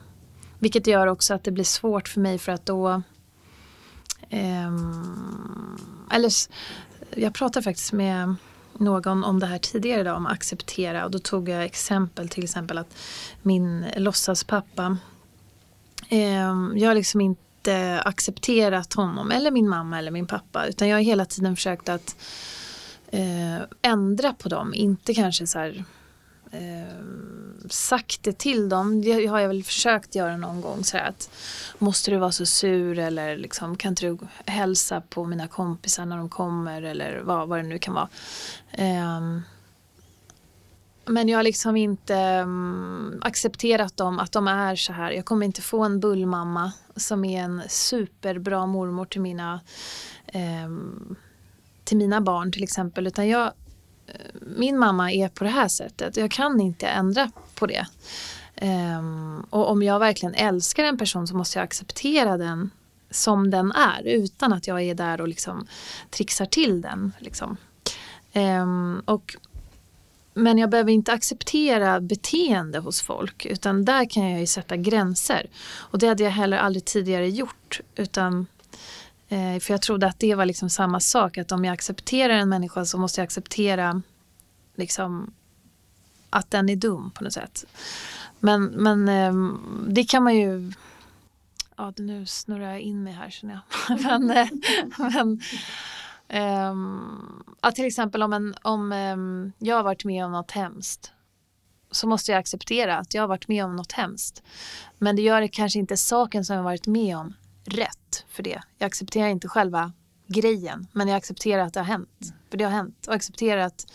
vilket 0.58 0.86
gör 0.86 1.06
också 1.06 1.34
att 1.34 1.44
det 1.44 1.50
blir 1.50 1.64
svårt 1.64 2.08
för 2.08 2.20
mig 2.20 2.38
för 2.38 2.52
att 2.52 2.66
då 2.66 3.02
um, 4.30 6.06
eller 6.10 6.30
jag 7.10 7.34
pratade 7.34 7.64
faktiskt 7.64 7.92
med 7.92 8.34
någon 8.78 9.24
om 9.24 9.40
det 9.40 9.46
här 9.46 9.58
tidigare 9.58 10.00
idag, 10.00 10.16
om 10.16 10.26
att 10.26 10.32
acceptera. 10.32 11.04
Och 11.04 11.10
då 11.10 11.18
tog 11.18 11.48
jag 11.48 11.64
exempel, 11.64 12.28
till 12.28 12.44
exempel 12.44 12.78
att 12.78 12.96
min 13.42 13.86
låtsaspappa, 13.96 14.98
eh, 16.08 16.54
jag 16.74 16.88
har 16.88 16.94
liksom 16.94 17.20
inte 17.20 18.00
accepterat 18.04 18.94
honom 18.94 19.30
eller 19.30 19.50
min 19.50 19.68
mamma 19.68 19.98
eller 19.98 20.10
min 20.10 20.26
pappa. 20.26 20.66
Utan 20.66 20.88
jag 20.88 20.96
har 20.96 21.02
hela 21.02 21.24
tiden 21.24 21.56
försökt 21.56 21.88
att 21.88 22.16
eh, 23.10 23.58
ändra 23.82 24.32
på 24.32 24.48
dem. 24.48 24.74
Inte 24.74 25.14
kanske 25.14 25.46
så 25.46 25.58
här 25.58 25.84
eh, 26.50 27.68
sagt 27.70 28.22
det 28.22 28.38
till 28.38 28.68
dem. 28.68 29.02
Det 29.02 29.26
har 29.26 29.40
jag 29.40 29.48
väl 29.48 29.64
försökt 29.64 30.14
göra 30.14 30.36
någon 30.36 30.60
gång. 30.60 30.84
Så 30.84 30.98
att, 30.98 31.30
måste 31.78 32.10
du 32.10 32.16
vara 32.16 32.32
så 32.32 32.46
sur 32.46 32.98
eller 32.98 33.36
liksom, 33.36 33.76
kan 33.76 33.88
inte 33.92 34.06
du 34.06 34.18
hälsa 34.46 35.00
på 35.00 35.24
mina 35.24 35.48
kompisar 35.48 36.06
när 36.06 36.16
de 36.16 36.28
kommer 36.28 36.82
eller 36.82 37.20
vad, 37.20 37.48
vad 37.48 37.58
det 37.58 37.62
nu 37.62 37.78
kan 37.78 37.94
vara. 37.94 38.08
Eh, 38.72 39.20
men 41.08 41.28
jag 41.28 41.38
har 41.38 41.42
liksom 41.42 41.76
inte 41.76 42.40
um, 42.42 43.20
accepterat 43.22 43.96
dem, 43.96 44.18
att 44.18 44.32
de 44.32 44.48
är 44.48 44.76
så 44.76 44.92
här. 44.92 45.10
Jag 45.10 45.24
kommer 45.24 45.46
inte 45.46 45.62
få 45.62 45.84
en 45.84 46.00
bullmamma 46.00 46.72
som 46.96 47.24
är 47.24 47.42
en 47.42 47.62
superbra 47.68 48.66
mormor 48.66 49.04
till 49.04 49.20
mina, 49.20 49.60
um, 50.64 51.16
till 51.84 51.96
mina 51.96 52.20
barn 52.20 52.52
till 52.52 52.62
exempel. 52.62 53.06
Utan 53.06 53.28
jag, 53.28 53.52
min 54.40 54.78
mamma 54.78 55.12
är 55.12 55.28
på 55.28 55.44
det 55.44 55.50
här 55.50 55.68
sättet. 55.68 56.16
Jag 56.16 56.30
kan 56.30 56.60
inte 56.60 56.86
ändra 56.86 57.30
på 57.54 57.66
det. 57.66 57.86
Um, 58.62 59.46
och 59.50 59.70
om 59.70 59.82
jag 59.82 59.98
verkligen 59.98 60.34
älskar 60.34 60.84
en 60.84 60.98
person 60.98 61.26
så 61.26 61.36
måste 61.36 61.58
jag 61.58 61.64
acceptera 61.64 62.36
den 62.36 62.70
som 63.10 63.50
den 63.50 63.72
är 63.72 64.02
utan 64.02 64.52
att 64.52 64.66
jag 64.66 64.82
är 64.82 64.94
där 64.94 65.20
och 65.20 65.28
liksom 65.28 65.66
trixar 66.10 66.46
till 66.46 66.80
den. 66.80 67.12
Liksom. 67.18 67.56
Um, 68.34 69.02
och, 69.04 69.36
men 70.34 70.58
jag 70.58 70.70
behöver 70.70 70.92
inte 70.92 71.12
acceptera 71.12 72.00
beteende 72.00 72.78
hos 72.78 73.02
folk 73.02 73.46
utan 73.46 73.84
där 73.84 74.10
kan 74.10 74.30
jag 74.30 74.40
ju 74.40 74.46
sätta 74.46 74.76
gränser. 74.76 75.46
Och 75.74 75.98
det 75.98 76.06
hade 76.08 76.22
jag 76.22 76.30
heller 76.30 76.56
aldrig 76.56 76.84
tidigare 76.84 77.28
gjort. 77.28 77.80
Utan 77.96 78.46
Eh, 79.28 79.60
för 79.60 79.74
jag 79.74 79.82
trodde 79.82 80.06
att 80.06 80.18
det 80.18 80.34
var 80.34 80.46
liksom 80.46 80.70
samma 80.70 81.00
sak, 81.00 81.38
att 81.38 81.52
om 81.52 81.64
jag 81.64 81.72
accepterar 81.72 82.34
en 82.34 82.48
människa 82.48 82.84
så 82.84 82.98
måste 82.98 83.20
jag 83.20 83.24
acceptera 83.24 84.02
liksom, 84.74 85.34
att 86.30 86.50
den 86.50 86.68
är 86.68 86.76
dum 86.76 87.10
på 87.10 87.24
något 87.24 87.32
sätt. 87.32 87.64
Men, 88.40 88.64
men 88.64 89.08
eh, 89.08 89.58
det 89.88 90.04
kan 90.04 90.22
man 90.22 90.36
ju... 90.36 90.72
Ja, 91.76 91.92
nu 91.96 92.26
snurrar 92.26 92.70
jag 92.70 92.80
in 92.80 93.02
mig 93.04 93.12
här 93.12 93.30
känner 93.30 93.60
jag. 93.88 94.00
men, 94.02 94.30
eh, 94.30 94.48
men 94.98 95.40
ehm, 96.28 96.70
um, 96.70 97.44
att 97.60 97.74
till 97.74 97.86
exempel 97.86 98.22
om, 98.22 98.32
en, 98.32 98.54
om 98.62 98.92
um, 98.92 99.52
jag 99.58 99.76
har 99.76 99.82
varit 99.82 100.04
med 100.04 100.24
om 100.24 100.32
något 100.32 100.50
hemskt 100.50 101.12
så 101.90 102.06
måste 102.06 102.32
jag 102.32 102.38
acceptera 102.38 102.98
att 102.98 103.14
jag 103.14 103.22
har 103.22 103.28
varit 103.28 103.48
med 103.48 103.64
om 103.64 103.76
något 103.76 103.92
hemskt. 103.92 104.42
Men 104.98 105.16
det 105.16 105.22
gör 105.22 105.40
det 105.40 105.48
kanske 105.48 105.78
inte 105.78 105.96
saken 105.96 106.44
som 106.44 106.54
jag 106.54 106.62
har 106.62 106.70
varit 106.70 106.86
med 106.86 107.16
om 107.16 107.34
rätt 107.68 108.24
för 108.28 108.42
det. 108.42 108.60
Jag 108.78 108.86
accepterar 108.86 109.28
inte 109.28 109.48
själva 109.48 109.92
grejen, 110.26 110.86
men 110.92 111.08
jag 111.08 111.16
accepterar 111.16 111.62
att 111.62 111.74
det 111.74 111.80
har 111.80 111.84
hänt. 111.84 112.34
För 112.50 112.58
det 112.58 112.64
har 112.64 112.70
hänt. 112.70 113.06
Och 113.06 113.14
accepterar 113.14 113.60
att 113.60 113.92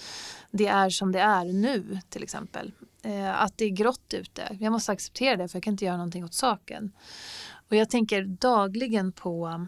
det 0.52 0.68
är 0.68 0.90
som 0.90 1.12
det 1.12 1.20
är 1.20 1.46
nu, 1.46 2.00
till 2.10 2.24
exempel. 2.24 2.72
Eh, 3.04 3.42
att 3.42 3.58
det 3.58 3.66
är 3.66 3.70
grått 3.70 4.14
ute. 4.14 4.58
Jag 4.60 4.72
måste 4.72 4.92
acceptera 4.92 5.38
det, 5.38 5.48
för 5.48 5.56
jag 5.58 5.64
kan 5.64 5.74
inte 5.74 5.86
göra 5.86 5.98
någonting 5.98 6.24
åt 6.24 6.34
saken. 6.34 6.92
Och 7.70 7.76
jag 7.76 7.90
tänker 7.90 8.24
dagligen 8.24 9.12
på 9.12 9.68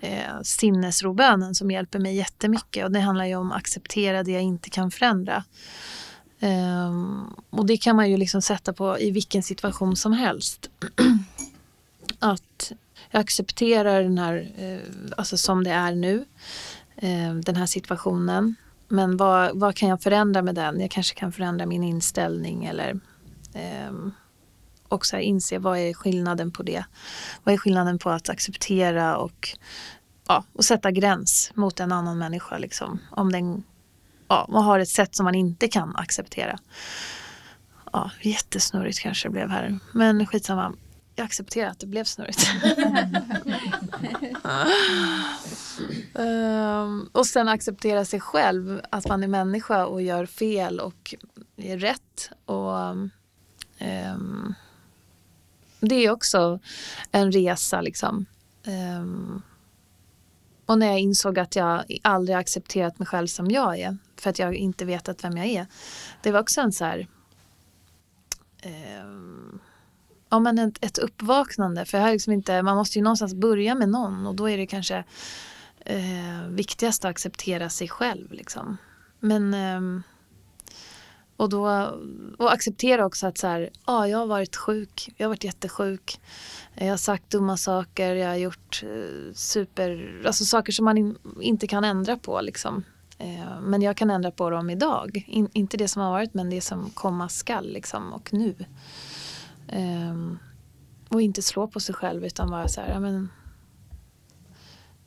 eh, 0.00 0.40
sinnesrobönen 0.42 1.54
som 1.54 1.70
hjälper 1.70 1.98
mig 1.98 2.16
jättemycket. 2.16 2.84
Och 2.84 2.92
det 2.92 3.00
handlar 3.00 3.24
ju 3.24 3.36
om 3.36 3.52
att 3.52 3.58
acceptera 3.58 4.22
det 4.22 4.32
jag 4.32 4.42
inte 4.42 4.70
kan 4.70 4.90
förändra. 4.90 5.44
Um, 6.42 7.34
och 7.50 7.66
det 7.66 7.76
kan 7.76 7.96
man 7.96 8.10
ju 8.10 8.16
liksom 8.16 8.42
sätta 8.42 8.72
på 8.72 9.00
i 9.00 9.10
vilken 9.10 9.42
situation 9.42 9.96
som 9.96 10.12
helst. 10.12 10.70
att 12.18 12.72
jag 13.10 13.20
accepterar 13.20 14.02
den 14.02 14.18
här, 14.18 14.52
eh, 14.56 14.90
alltså 15.16 15.36
som 15.36 15.64
det 15.64 15.70
är 15.70 15.94
nu, 15.94 16.24
eh, 16.96 17.34
den 17.34 17.56
här 17.56 17.66
situationen. 17.66 18.54
Men 18.88 19.16
vad, 19.16 19.58
vad 19.58 19.76
kan 19.76 19.88
jag 19.88 20.02
förändra 20.02 20.42
med 20.42 20.54
den? 20.54 20.80
Jag 20.80 20.90
kanske 20.90 21.14
kan 21.14 21.32
förändra 21.32 21.66
min 21.66 21.84
inställning 21.84 22.64
eller 22.64 23.00
eh, 23.54 23.92
också 24.88 25.18
inse 25.18 25.58
vad 25.58 25.78
är 25.78 25.94
skillnaden 25.94 26.50
på 26.50 26.62
det? 26.62 26.84
Vad 27.44 27.54
är 27.54 27.58
skillnaden 27.58 27.98
på 27.98 28.10
att 28.10 28.28
acceptera 28.28 29.16
och, 29.16 29.48
ja, 30.28 30.44
och 30.52 30.64
sätta 30.64 30.90
gräns 30.90 31.52
mot 31.54 31.80
en 31.80 31.92
annan 31.92 32.18
människa? 32.18 32.58
Liksom, 32.58 32.98
om 33.10 33.32
den 33.32 33.62
ja, 34.28 34.46
man 34.48 34.64
har 34.64 34.78
ett 34.78 34.88
sätt 34.88 35.16
som 35.16 35.24
man 35.24 35.34
inte 35.34 35.68
kan 35.68 35.96
acceptera. 35.96 36.58
Ja, 37.92 38.10
jättesnurrigt 38.20 39.00
kanske 39.00 39.28
det 39.28 39.32
blev 39.32 39.48
här. 39.48 39.78
Men 39.92 40.26
skitsamma 40.26 40.72
jag 41.14 41.24
accepterar 41.24 41.70
att 41.70 41.78
det 41.78 41.86
blev 41.86 42.04
snurrigt. 42.04 42.50
um, 46.14 47.10
och 47.12 47.26
sen 47.26 47.48
acceptera 47.48 48.04
sig 48.04 48.20
själv, 48.20 48.80
att 48.90 49.08
man 49.08 49.22
är 49.22 49.28
människa 49.28 49.86
och 49.86 50.02
gör 50.02 50.26
fel 50.26 50.80
och 50.80 51.14
är 51.56 51.78
rätt. 51.78 52.30
Och 52.44 52.90
um, 52.90 53.10
Det 55.80 55.94
är 55.94 56.10
också 56.10 56.60
en 57.12 57.32
resa 57.32 57.80
liksom. 57.80 58.26
Um, 58.66 59.42
och 60.66 60.78
när 60.78 60.86
jag 60.86 60.98
insåg 61.00 61.38
att 61.38 61.56
jag 61.56 61.84
aldrig 62.02 62.36
accepterat 62.36 62.98
mig 62.98 63.06
själv 63.06 63.26
som 63.26 63.50
jag 63.50 63.78
är, 63.78 63.98
för 64.16 64.30
att 64.30 64.38
jag 64.38 64.54
inte 64.54 64.84
vetat 64.84 65.24
vem 65.24 65.36
jag 65.36 65.46
är. 65.46 65.66
Det 66.22 66.32
var 66.32 66.40
också 66.40 66.60
en 66.60 66.72
så 66.72 66.84
här 66.84 67.06
ja, 70.30 70.38
men 70.38 70.58
ett, 70.58 70.84
ett 70.84 70.98
uppvaknande. 70.98 71.84
För 71.84 71.98
jag 71.98 72.12
liksom 72.12 72.32
inte, 72.32 72.62
man 72.62 72.76
måste 72.76 72.98
ju 72.98 73.04
någonstans 73.04 73.34
börja 73.34 73.74
med 73.74 73.88
någon 73.88 74.26
och 74.26 74.34
då 74.34 74.48
är 74.48 74.56
det 74.56 74.66
kanske 74.66 75.04
eh, 75.84 76.48
viktigast 76.48 77.04
att 77.04 77.10
acceptera 77.10 77.68
sig 77.68 77.88
själv. 77.88 78.32
Liksom. 78.32 78.76
Men, 79.20 79.54
eh, 79.54 80.02
och, 81.36 81.48
då, 81.48 81.94
och 82.38 82.52
acceptera 82.52 83.06
också 83.06 83.26
att 83.26 83.38
så 83.38 83.46
här, 83.46 83.70
ja, 83.86 84.08
jag 84.08 84.18
har 84.18 84.26
varit 84.26 84.56
sjuk, 84.56 85.08
jag 85.16 85.26
har 85.26 85.28
varit 85.28 85.44
jättesjuk. 85.44 86.20
Jag 86.74 86.90
har 86.90 86.96
sagt 86.96 87.30
dumma 87.30 87.56
saker, 87.56 88.14
jag 88.14 88.28
har 88.28 88.36
gjort 88.36 88.82
eh, 88.82 89.34
super, 89.34 90.22
alltså 90.26 90.44
saker 90.44 90.72
som 90.72 90.84
man 90.84 90.98
in, 90.98 91.18
inte 91.40 91.66
kan 91.66 91.84
ändra 91.84 92.16
på. 92.16 92.40
Liksom. 92.40 92.84
Eh, 93.18 93.60
men 93.60 93.82
jag 93.82 93.96
kan 93.96 94.10
ändra 94.10 94.30
på 94.30 94.50
dem 94.50 94.70
idag. 94.70 95.24
In, 95.26 95.48
inte 95.52 95.76
det 95.76 95.88
som 95.88 96.02
har 96.02 96.10
varit 96.10 96.34
men 96.34 96.50
det 96.50 96.60
som 96.60 96.90
komma 96.90 97.28
skall 97.28 97.72
liksom, 97.72 98.12
och 98.12 98.32
nu. 98.32 98.54
Um, 99.72 100.38
och 101.08 101.22
inte 101.22 101.42
slå 101.42 101.66
på 101.66 101.80
sig 101.80 101.94
själv 101.94 102.24
utan 102.24 102.50
vara 102.50 102.68
så 102.68 102.80
här, 102.80 102.88
ja, 102.88 103.00
men, 103.00 103.28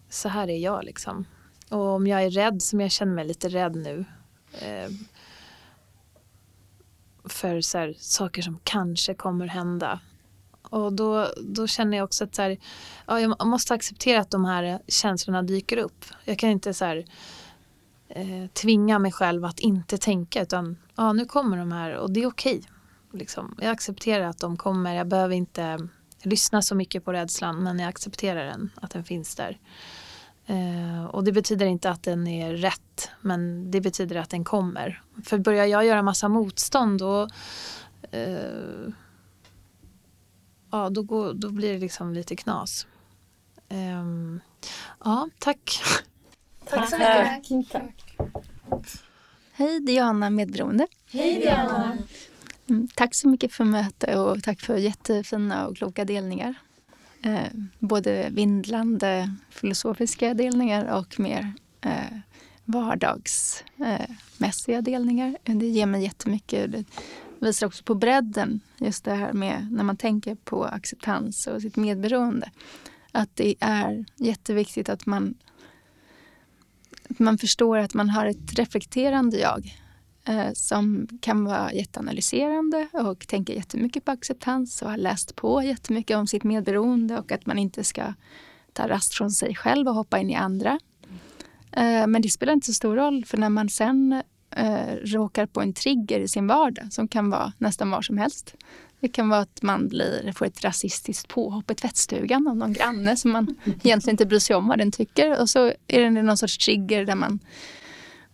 så 0.09 0.29
här 0.29 0.49
är 0.49 0.57
jag 0.57 0.83
liksom. 0.83 1.25
Och 1.69 1.87
om 1.87 2.07
jag 2.07 2.23
är 2.23 2.29
rädd, 2.29 2.61
som 2.61 2.81
jag 2.81 2.91
känner 2.91 3.13
mig 3.13 3.25
lite 3.25 3.49
rädd 3.49 3.75
nu, 3.75 4.05
eh, 4.51 4.89
för 7.25 7.61
så 7.61 7.77
här, 7.77 7.95
saker 7.97 8.41
som 8.41 8.59
kanske 8.63 9.13
kommer 9.13 9.47
hända. 9.47 9.99
Och 10.61 10.93
då, 10.93 11.27
då 11.43 11.67
känner 11.67 11.97
jag 11.97 12.03
också 12.05 12.23
att 12.23 12.35
så 12.35 12.41
här, 12.41 12.57
ja, 13.05 13.19
jag 13.19 13.47
måste 13.47 13.73
acceptera 13.73 14.21
att 14.21 14.31
de 14.31 14.45
här 14.45 14.79
känslorna 14.87 15.41
dyker 15.41 15.77
upp. 15.77 16.05
Jag 16.25 16.39
kan 16.39 16.49
inte 16.49 16.73
så 16.73 16.85
här, 16.85 17.05
eh, 18.09 18.47
tvinga 18.53 18.99
mig 18.99 19.11
själv 19.11 19.45
att 19.45 19.59
inte 19.59 19.97
tänka 19.97 20.41
utan 20.41 20.77
ja, 20.95 21.13
nu 21.13 21.25
kommer 21.25 21.57
de 21.57 21.71
här 21.71 21.95
och 21.95 22.11
det 22.11 22.23
är 22.23 22.27
okej. 22.27 22.63
Liksom, 23.13 23.55
jag 23.61 23.71
accepterar 23.71 24.25
att 24.25 24.39
de 24.39 24.57
kommer. 24.57 24.95
Jag 24.95 25.07
behöver 25.07 25.35
inte 25.35 25.87
lyssna 26.23 26.61
så 26.61 26.75
mycket 26.75 27.05
på 27.05 27.13
rädslan 27.13 27.63
men 27.63 27.79
jag 27.79 27.89
accepterar 27.89 28.45
den, 28.45 28.71
att 28.75 28.91
den 28.91 29.03
finns 29.03 29.35
där. 29.35 29.59
Eh, 30.45 31.05
och 31.05 31.23
det 31.23 31.31
betyder 31.31 31.65
inte 31.65 31.89
att 31.89 32.03
den 32.03 32.27
är 32.27 32.53
rätt 32.53 33.11
men 33.21 33.71
det 33.71 33.81
betyder 33.81 34.15
att 34.15 34.29
den 34.29 34.43
kommer. 34.43 35.01
För 35.25 35.37
börjar 35.37 35.65
jag 35.65 35.85
göra 35.85 36.01
massa 36.01 36.29
motstånd 36.29 36.99
då, 36.99 37.27
eh, 38.11 38.93
ja, 40.71 40.89
då, 40.89 41.03
går, 41.03 41.33
då 41.33 41.49
blir 41.49 41.73
det 41.73 41.79
liksom 41.79 42.13
lite 42.13 42.35
knas. 42.35 42.87
Eh, 43.69 44.05
ja, 45.03 45.29
tack. 45.39 45.81
Tack 46.69 46.89
så 46.89 46.97
mycket. 46.97 47.71
Tack. 47.71 48.17
Hej, 49.53 49.79
Diana 49.79 50.29
Medberoende. 50.29 50.87
Hej 51.11 51.39
Diana. 51.39 51.97
Mm, 52.69 52.87
tack 52.95 53.15
så 53.15 53.27
mycket 53.27 53.53
för 53.53 53.63
mötet 53.63 54.17
och 54.17 54.43
tack 54.43 54.61
för 54.61 54.77
jättefina 54.77 55.67
och 55.67 55.77
kloka 55.77 56.05
delningar. 56.05 56.55
Eh, 57.21 57.47
både 57.79 58.29
vindlande 58.31 59.35
filosofiska 59.49 60.33
delningar 60.33 60.99
och 60.99 61.19
mer 61.19 61.53
eh, 61.81 62.17
vardagsmässiga 62.65 64.77
eh, 64.77 64.83
delningar. 64.83 65.37
Det 65.43 65.67
ger 65.67 65.85
mig 65.85 66.03
jättemycket. 66.03 66.71
Det 66.71 66.85
visar 67.39 67.67
också 67.67 67.83
på 67.83 67.95
bredden, 67.95 68.59
just 68.77 69.05
det 69.05 69.13
här 69.13 69.33
med 69.33 69.67
när 69.71 69.83
man 69.83 69.97
tänker 69.97 70.35
på 70.35 70.65
acceptans 70.65 71.47
och 71.47 71.61
sitt 71.61 71.75
medberoende. 71.75 72.51
Att 73.11 73.35
det 73.35 73.55
är 73.59 74.05
jätteviktigt 74.17 74.89
att 74.89 75.05
man, 75.05 75.33
att 77.09 77.19
man 77.19 77.37
förstår 77.37 77.77
att 77.77 77.93
man 77.93 78.09
har 78.09 78.25
ett 78.25 78.53
reflekterande 78.53 79.37
jag 79.37 79.82
Eh, 80.25 80.53
som 80.53 81.07
kan 81.21 81.45
vara 81.45 81.73
jätteanalyserande 81.73 82.87
och 82.91 83.27
tänka 83.27 83.53
jättemycket 83.53 84.05
på 84.05 84.11
acceptans 84.11 84.81
och 84.81 84.89
har 84.89 84.97
läst 84.97 85.35
på 85.35 85.63
jättemycket 85.63 86.17
om 86.17 86.27
sitt 86.27 86.43
medberoende 86.43 87.19
och 87.19 87.31
att 87.31 87.45
man 87.45 87.57
inte 87.57 87.83
ska 87.83 88.13
ta 88.73 88.87
rast 88.87 89.13
från 89.13 89.31
sig 89.31 89.55
själv 89.55 89.87
och 89.87 89.93
hoppa 89.93 90.19
in 90.19 90.29
i 90.29 90.35
andra. 90.35 90.79
Eh, 91.71 92.07
men 92.07 92.21
det 92.21 92.29
spelar 92.29 92.53
inte 92.53 92.67
så 92.67 92.73
stor 92.73 92.95
roll 92.95 93.25
för 93.25 93.37
när 93.37 93.49
man 93.49 93.69
sen 93.69 94.21
eh, 94.55 94.95
råkar 95.03 95.45
på 95.45 95.61
en 95.61 95.73
trigger 95.73 96.19
i 96.19 96.27
sin 96.27 96.47
vardag 96.47 96.93
som 96.93 97.07
kan 97.07 97.29
vara 97.29 97.53
nästan 97.57 97.91
var 97.91 98.01
som 98.01 98.17
helst. 98.17 98.55
Det 98.99 99.07
kan 99.09 99.29
vara 99.29 99.41
att 99.41 99.61
man 99.61 99.87
blir, 99.87 100.31
får 100.31 100.45
ett 100.45 100.63
rasistiskt 100.63 101.27
påhopp 101.27 101.71
i 101.71 101.75
tvättstugan 101.75 102.47
av 102.47 102.57
någon 102.57 102.73
granne 102.73 103.17
som 103.17 103.31
man 103.31 103.55
egentligen 103.65 104.13
inte 104.13 104.25
bryr 104.25 104.39
sig 104.39 104.55
om 104.55 104.67
vad 104.67 104.77
den 104.77 104.91
tycker. 104.91 105.41
Och 105.41 105.49
så 105.49 105.73
är 105.87 105.99
det 105.99 106.09
någon 106.09 106.37
sorts 106.37 106.57
trigger 106.57 107.05
där 107.05 107.15
man 107.15 107.39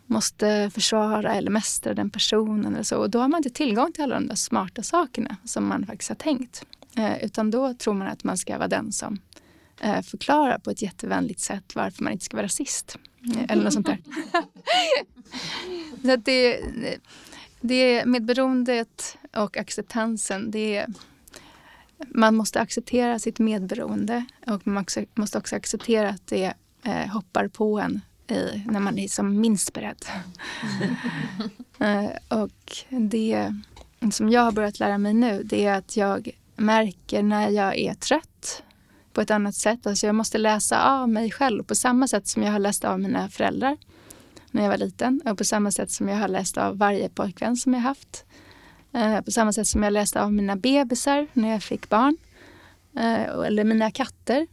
måste 0.09 0.69
försvara 0.73 1.35
eller 1.35 1.51
mästra 1.51 1.93
den 1.93 2.09
personen. 2.09 2.73
Eller 2.73 2.83
så. 2.83 2.97
Och 2.97 3.09
då 3.09 3.19
har 3.19 3.27
man 3.27 3.37
inte 3.37 3.49
tillgång 3.49 3.91
till 3.91 4.03
alla 4.03 4.15
de 4.15 4.27
där 4.27 4.35
smarta 4.35 4.83
sakerna 4.83 5.37
som 5.45 5.67
man 5.67 5.85
faktiskt 5.85 6.09
har 6.09 6.15
tänkt. 6.15 6.65
Eh, 6.95 7.23
utan 7.23 7.51
då 7.51 7.73
tror 7.73 7.93
man 7.93 8.07
att 8.07 8.23
man 8.23 8.37
ska 8.37 8.57
vara 8.57 8.67
den 8.67 8.91
som 8.91 9.19
eh, 9.81 10.01
förklarar 10.01 10.59
på 10.59 10.71
ett 10.71 10.81
jättevänligt 10.81 11.39
sätt 11.39 11.75
varför 11.75 12.03
man 12.03 12.13
inte 12.13 12.25
ska 12.25 12.37
vara 12.37 12.45
rasist. 12.45 12.97
Eh, 13.35 13.51
eller 13.51 13.63
något 13.63 13.73
sånt 13.73 13.85
där. 13.85 13.99
så 16.03 16.11
att 16.11 16.25
det, 16.25 16.59
det 17.61 18.05
medberoendet 18.05 19.17
och 19.35 19.57
acceptansen, 19.57 20.51
det 20.51 20.75
är, 20.75 20.87
man 22.07 22.35
måste 22.35 22.61
acceptera 22.61 23.19
sitt 23.19 23.39
medberoende 23.39 24.25
och 24.47 24.67
man 24.67 24.85
måste 25.15 25.37
också 25.37 25.55
acceptera 25.55 26.09
att 26.09 26.27
det 26.27 26.53
eh, 26.83 27.07
hoppar 27.07 27.47
på 27.47 27.79
en 27.79 28.01
i, 28.31 28.63
när 28.65 28.79
man 28.79 28.99
är 28.99 29.07
som 29.07 29.41
minst 29.41 29.73
beredd. 29.73 30.05
eh, 31.79 32.39
och 32.39 32.77
det 32.89 33.53
som 34.11 34.29
jag 34.29 34.41
har 34.41 34.51
börjat 34.51 34.79
lära 34.79 34.97
mig 34.97 35.13
nu 35.13 35.43
det 35.43 35.65
är 35.65 35.77
att 35.77 35.97
jag 35.97 36.29
märker 36.55 37.23
när 37.23 37.49
jag 37.49 37.77
är 37.77 37.93
trött 37.93 38.63
på 39.13 39.21
ett 39.21 39.31
annat 39.31 39.55
sätt. 39.55 39.87
Alltså 39.87 40.05
jag 40.05 40.15
måste 40.15 40.37
läsa 40.37 40.83
av 40.83 41.09
mig 41.09 41.31
själv 41.31 41.63
på 41.63 41.75
samma 41.75 42.07
sätt 42.07 42.27
som 42.27 42.43
jag 42.43 42.51
har 42.51 42.59
läst 42.59 42.83
av 42.83 42.99
mina 42.99 43.29
föräldrar 43.29 43.77
när 44.51 44.61
jag 44.63 44.69
var 44.69 44.77
liten 44.77 45.21
och 45.25 45.37
på 45.37 45.43
samma 45.43 45.71
sätt 45.71 45.91
som 45.91 46.09
jag 46.09 46.17
har 46.17 46.27
läst 46.27 46.57
av 46.57 46.77
varje 46.77 47.09
pojkvän 47.09 47.57
som 47.57 47.73
jag 47.73 47.81
haft. 47.81 48.25
Eh, 48.93 49.21
på 49.21 49.31
samma 49.31 49.53
sätt 49.53 49.67
som 49.67 49.83
jag 49.83 49.93
läste 49.93 50.21
av 50.21 50.33
mina 50.33 50.55
bebisar 50.55 51.27
när 51.33 51.49
jag 51.49 51.63
fick 51.63 51.89
barn. 51.89 52.17
Eh, 52.95 53.45
eller 53.45 53.63
mina 53.63 53.91
katter. 53.91 54.47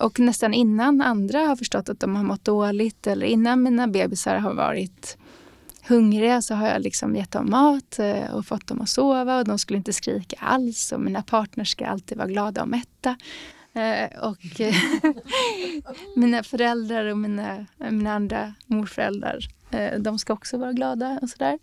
Och 0.00 0.20
nästan 0.20 0.54
innan 0.54 1.00
andra 1.00 1.38
har 1.38 1.56
förstått 1.56 1.88
att 1.88 2.00
de 2.00 2.16
har 2.16 2.24
mått 2.24 2.44
dåligt 2.44 3.06
eller 3.06 3.26
innan 3.26 3.62
mina 3.62 3.88
bebisar 3.88 4.36
har 4.36 4.54
varit 4.54 5.16
hungriga 5.88 6.42
så 6.42 6.54
har 6.54 6.68
jag 6.68 6.82
liksom 6.82 7.16
gett 7.16 7.30
dem 7.30 7.50
mat 7.50 7.98
eh, 7.98 8.34
och 8.34 8.46
fått 8.46 8.66
dem 8.66 8.80
att 8.80 8.88
sova 8.88 9.38
och 9.38 9.44
de 9.44 9.58
skulle 9.58 9.76
inte 9.76 9.92
skrika 9.92 10.36
alls 10.40 10.92
och 10.92 11.00
mina 11.00 11.22
partners 11.22 11.68
ska 11.68 11.86
alltid 11.86 12.18
vara 12.18 12.28
glada 12.28 12.62
och 12.62 12.68
mätta. 12.68 13.16
Eh, 13.72 14.18
och 14.18 14.38
mina 16.16 16.42
föräldrar 16.42 17.04
och 17.04 17.18
mina, 17.18 17.66
mina 17.76 18.14
andra 18.14 18.54
morföräldrar, 18.66 19.38
eh, 19.70 19.98
de 19.98 20.18
ska 20.18 20.32
också 20.32 20.58
vara 20.58 20.72
glada 20.72 21.18
och 21.22 21.28
sådär. 21.30 21.58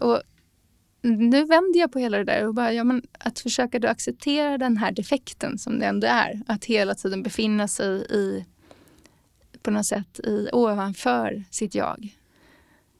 Och 0.00 0.22
nu 1.02 1.44
vänder 1.44 1.80
jag 1.80 1.92
på 1.92 1.98
hela 1.98 2.18
det 2.18 2.24
där 2.24 2.46
och 2.46 2.54
bara, 2.54 2.72
ja, 2.72 2.84
men 2.84 3.02
att 3.18 3.38
försöka 3.38 3.78
då 3.78 3.88
acceptera 3.88 4.58
den 4.58 4.76
här 4.76 4.92
defekten 4.92 5.58
som 5.58 5.78
det 5.78 5.86
ändå 5.86 6.06
är. 6.06 6.42
Att 6.46 6.64
hela 6.64 6.94
tiden 6.94 7.22
befinna 7.22 7.68
sig 7.68 8.06
i, 8.10 8.44
på 9.62 9.70
något 9.70 9.86
sätt 9.86 10.20
i, 10.24 10.48
ovanför 10.52 11.44
sitt 11.50 11.74
jag 11.74 12.16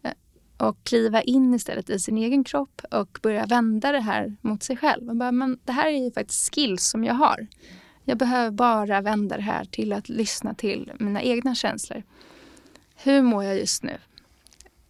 eh, 0.03 0.13
och 0.57 0.85
kliva 0.85 1.23
in 1.23 1.55
istället 1.55 1.91
i 1.91 1.99
sin 1.99 2.19
egen 2.19 2.45
kropp 2.45 2.83
och 2.91 3.19
börja 3.23 3.47
vända 3.47 3.93
det 3.93 4.01
här 4.01 4.37
mot 4.41 4.63
sig 4.63 4.77
själv. 4.77 5.09
Och 5.09 5.17
bara, 5.17 5.33
men 5.33 5.59
det 5.65 5.73
här 5.73 5.87
är 5.87 6.05
ju 6.05 6.11
faktiskt 6.11 6.55
skills 6.55 6.85
som 6.85 7.05
jag 7.05 7.15
har. 7.15 7.47
Jag 8.05 8.19
behöver 8.19 8.51
bara 8.51 9.01
vända 9.01 9.37
det 9.37 9.43
här 9.43 9.65
till 9.65 9.93
att 9.93 10.09
lyssna 10.09 10.55
till 10.55 10.93
mina 10.99 11.23
egna 11.23 11.55
känslor. 11.55 12.03
Hur 12.97 13.23
mår 13.23 13.45
jag 13.45 13.59
just 13.59 13.83
nu? 13.83 13.99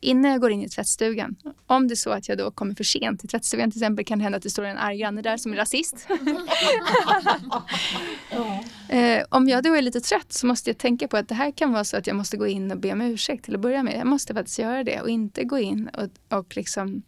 Innan 0.00 0.30
jag 0.30 0.40
går 0.40 0.50
in 0.50 0.62
i 0.62 0.68
tvättstugan, 0.68 1.36
om 1.66 1.88
det 1.88 1.94
är 1.94 1.96
så 1.96 2.10
att 2.10 2.28
jag 2.28 2.38
då 2.38 2.50
kommer 2.50 2.74
för 2.74 2.84
sent 2.84 3.20
till 3.20 3.28
tvättstugan 3.28 3.70
till 3.70 3.80
exempel 3.80 4.04
kan 4.04 4.18
det 4.18 4.22
hända 4.22 4.36
att 4.36 4.42
det 4.42 4.50
står 4.50 4.64
en 4.64 4.78
arg 4.78 4.98
granne 4.98 5.22
där 5.22 5.36
som 5.36 5.52
är 5.52 5.56
rasist. 5.56 6.08
eh, 8.88 9.24
om 9.28 9.48
jag 9.48 9.62
då 9.62 9.74
är 9.74 9.82
lite 9.82 10.00
trött 10.00 10.32
så 10.32 10.46
måste 10.46 10.70
jag 10.70 10.78
tänka 10.78 11.08
på 11.08 11.16
att 11.16 11.28
det 11.28 11.34
här 11.34 11.50
kan 11.50 11.72
vara 11.72 11.84
så 11.84 11.96
att 11.96 12.06
jag 12.06 12.16
måste 12.16 12.36
gå 12.36 12.46
in 12.46 12.70
och 12.70 12.78
be 12.78 12.92
om 12.92 13.00
ursäkt 13.00 13.44
till 13.44 13.54
att 13.54 13.60
börja 13.60 13.82
med. 13.82 13.98
Jag 13.98 14.06
måste 14.06 14.34
faktiskt 14.34 14.58
göra 14.58 14.84
det 14.84 15.00
och 15.00 15.10
inte 15.10 15.44
gå 15.44 15.58
in 15.58 15.88
och, 15.88 16.38
och 16.38 16.56
liksom 16.56 17.02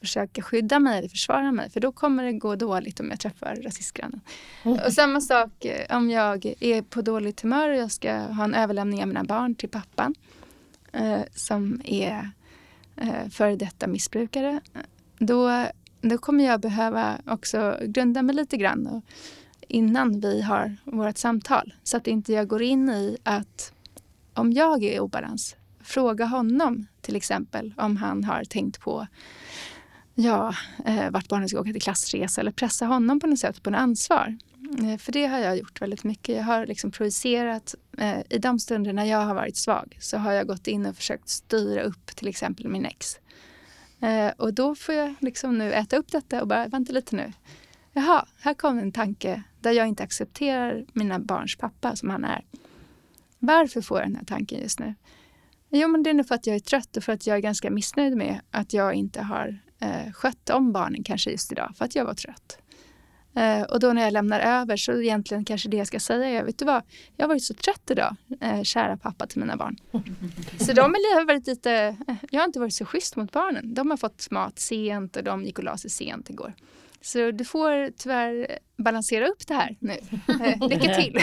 försöka 0.00 0.42
skydda 0.42 0.78
mig 0.78 0.98
eller 0.98 1.08
försvara 1.08 1.52
mig 1.52 1.70
för 1.70 1.80
då 1.80 1.92
kommer 1.92 2.24
det 2.24 2.32
gå 2.32 2.56
dåligt 2.56 3.00
om 3.00 3.10
jag 3.10 3.20
träffar 3.20 3.56
rasistgrannen. 3.56 4.20
Och 4.62 4.92
samma 4.92 5.20
sak 5.20 5.64
eh, 5.64 5.96
om 5.96 6.10
jag 6.10 6.54
är 6.60 6.82
på 6.82 7.02
dåligt 7.02 7.40
humör 7.40 7.68
och 7.68 7.76
jag 7.76 7.92
ska 7.92 8.12
ha 8.12 8.44
en 8.44 8.54
överlämning 8.54 9.02
av 9.02 9.08
mina 9.08 9.24
barn 9.24 9.54
till 9.54 9.68
pappan 9.68 10.14
eh, 10.94 11.22
som 11.34 11.80
är 11.84 12.30
eh, 12.96 13.28
före 13.30 13.56
detta 13.56 13.86
missbrukare, 13.86 14.60
då, 15.18 15.66
då 16.00 16.18
kommer 16.18 16.44
jag 16.44 16.60
behöva 16.60 17.18
också 17.26 17.78
grunda 17.82 18.22
mig 18.22 18.34
lite 18.34 18.56
grann 18.56 18.86
och, 18.86 19.04
innan 19.68 20.20
vi 20.20 20.42
har 20.42 20.76
vårt 20.84 21.18
samtal. 21.18 21.74
Så 21.82 21.96
att 21.96 22.06
inte 22.06 22.32
jag 22.32 22.48
går 22.48 22.62
in 22.62 22.90
i 22.90 23.18
att 23.22 23.72
om 24.34 24.52
jag 24.52 24.84
är 24.84 24.92
i 24.92 25.00
obalans, 25.00 25.56
fråga 25.80 26.24
honom 26.24 26.86
till 27.00 27.16
exempel 27.16 27.74
om 27.76 27.96
han 27.96 28.24
har 28.24 28.44
tänkt 28.44 28.80
på 28.80 29.06
ja, 30.14 30.54
eh, 30.84 31.10
vart 31.10 31.28
barnen 31.28 31.48
ska 31.48 31.60
åka 31.60 31.72
till 31.72 31.82
klassresa 31.82 32.40
eller 32.40 32.52
pressa 32.52 32.86
honom 32.86 33.20
på 33.20 33.26
något 33.26 33.38
sätt 33.38 33.62
på 33.62 33.70
något 33.70 33.80
ansvar. 33.80 34.36
Eh, 34.78 34.98
för 34.98 35.12
det 35.12 35.26
har 35.26 35.38
jag 35.38 35.56
gjort 35.56 35.80
väldigt 35.80 36.04
mycket. 36.04 36.36
Jag 36.36 36.44
har 36.44 36.66
liksom 36.66 36.90
projicerat. 36.90 37.74
Eh, 37.98 38.20
I 38.30 38.38
de 38.38 38.58
stunder 38.58 38.92
när 38.92 39.04
jag 39.04 39.18
har 39.18 39.34
varit 39.34 39.56
svag 39.56 39.96
så 40.00 40.18
har 40.18 40.32
jag 40.32 40.46
gått 40.46 40.66
in 40.66 40.86
och 40.86 40.96
försökt 40.96 41.28
styra 41.28 41.82
upp 41.82 42.06
till 42.06 42.28
exempel 42.28 42.68
min 42.68 42.84
ex. 42.84 43.18
Eh, 44.00 44.32
och 44.36 44.54
då 44.54 44.74
får 44.74 44.94
jag 44.94 45.14
liksom 45.20 45.58
nu 45.58 45.72
äta 45.72 45.96
upp 45.96 46.12
detta 46.12 46.40
och 46.40 46.48
bara, 46.48 46.68
vänta 46.68 46.92
lite 46.92 47.16
nu. 47.16 47.32
Jaha, 47.92 48.26
här 48.40 48.54
kom 48.54 48.78
en 48.78 48.92
tanke 48.92 49.42
där 49.60 49.72
jag 49.72 49.88
inte 49.88 50.02
accepterar 50.02 50.84
mina 50.92 51.18
barns 51.18 51.56
pappa 51.56 51.96
som 51.96 52.10
han 52.10 52.24
är. 52.24 52.44
Varför 53.38 53.80
får 53.80 53.98
jag 53.98 54.08
den 54.08 54.16
här 54.16 54.24
tanken 54.24 54.60
just 54.60 54.80
nu? 54.80 54.94
Jo, 55.70 55.88
men 55.88 56.02
det 56.02 56.10
är 56.10 56.14
nog 56.14 56.26
för 56.26 56.34
att 56.34 56.46
jag 56.46 56.56
är 56.56 56.60
trött 56.60 56.96
och 56.96 57.04
för 57.04 57.12
att 57.12 57.26
jag 57.26 57.36
är 57.36 57.40
ganska 57.40 57.70
missnöjd 57.70 58.16
med 58.16 58.40
att 58.50 58.72
jag 58.72 58.94
inte 58.94 59.22
har 59.22 59.58
eh, 59.78 60.12
skött 60.12 60.50
om 60.50 60.72
barnen 60.72 61.04
kanske 61.04 61.30
just 61.30 61.52
idag 61.52 61.72
för 61.76 61.84
att 61.84 61.94
jag 61.94 62.04
var 62.04 62.14
trött. 62.14 62.58
Eh, 63.36 63.62
och 63.62 63.80
då 63.80 63.92
när 63.92 64.02
jag 64.02 64.12
lämnar 64.12 64.40
över 64.40 64.76
så 64.76 65.00
egentligen 65.00 65.44
kanske 65.44 65.68
det 65.68 65.76
jag 65.76 65.86
ska 65.86 66.00
säga 66.00 66.40
är, 66.40 66.44
vet 66.44 66.58
du 66.58 66.64
vad, 66.64 66.82
jag 67.16 67.24
har 67.24 67.28
varit 67.28 67.42
så 67.42 67.54
trött 67.54 67.90
idag, 67.90 68.16
eh, 68.40 68.62
kära 68.62 68.96
pappa 68.96 69.26
till 69.26 69.40
mina 69.40 69.56
barn. 69.56 69.76
så 70.60 70.72
de 70.72 70.82
har 70.82 71.26
varit 71.26 71.46
lite, 71.46 71.72
eh, 72.08 72.14
jag 72.30 72.40
har 72.40 72.46
inte 72.46 72.60
varit 72.60 72.74
så 72.74 72.84
schysst 72.84 73.16
mot 73.16 73.32
barnen. 73.32 73.74
De 73.74 73.90
har 73.90 73.96
fått 73.96 74.30
mat 74.30 74.58
sent 74.58 75.16
och 75.16 75.24
de 75.24 75.44
gick 75.44 75.58
och 75.58 75.64
la 75.64 75.76
sig 75.76 75.90
sent 75.90 76.30
igår. 76.30 76.52
Så 77.00 77.30
du 77.30 77.44
får 77.44 77.90
tyvärr 77.96 78.58
balansera 78.76 79.28
upp 79.28 79.46
det 79.46 79.54
här 79.54 79.76
nu. 79.78 79.96
Eh, 80.28 80.68
lycka 80.68 80.94
till! 80.94 81.18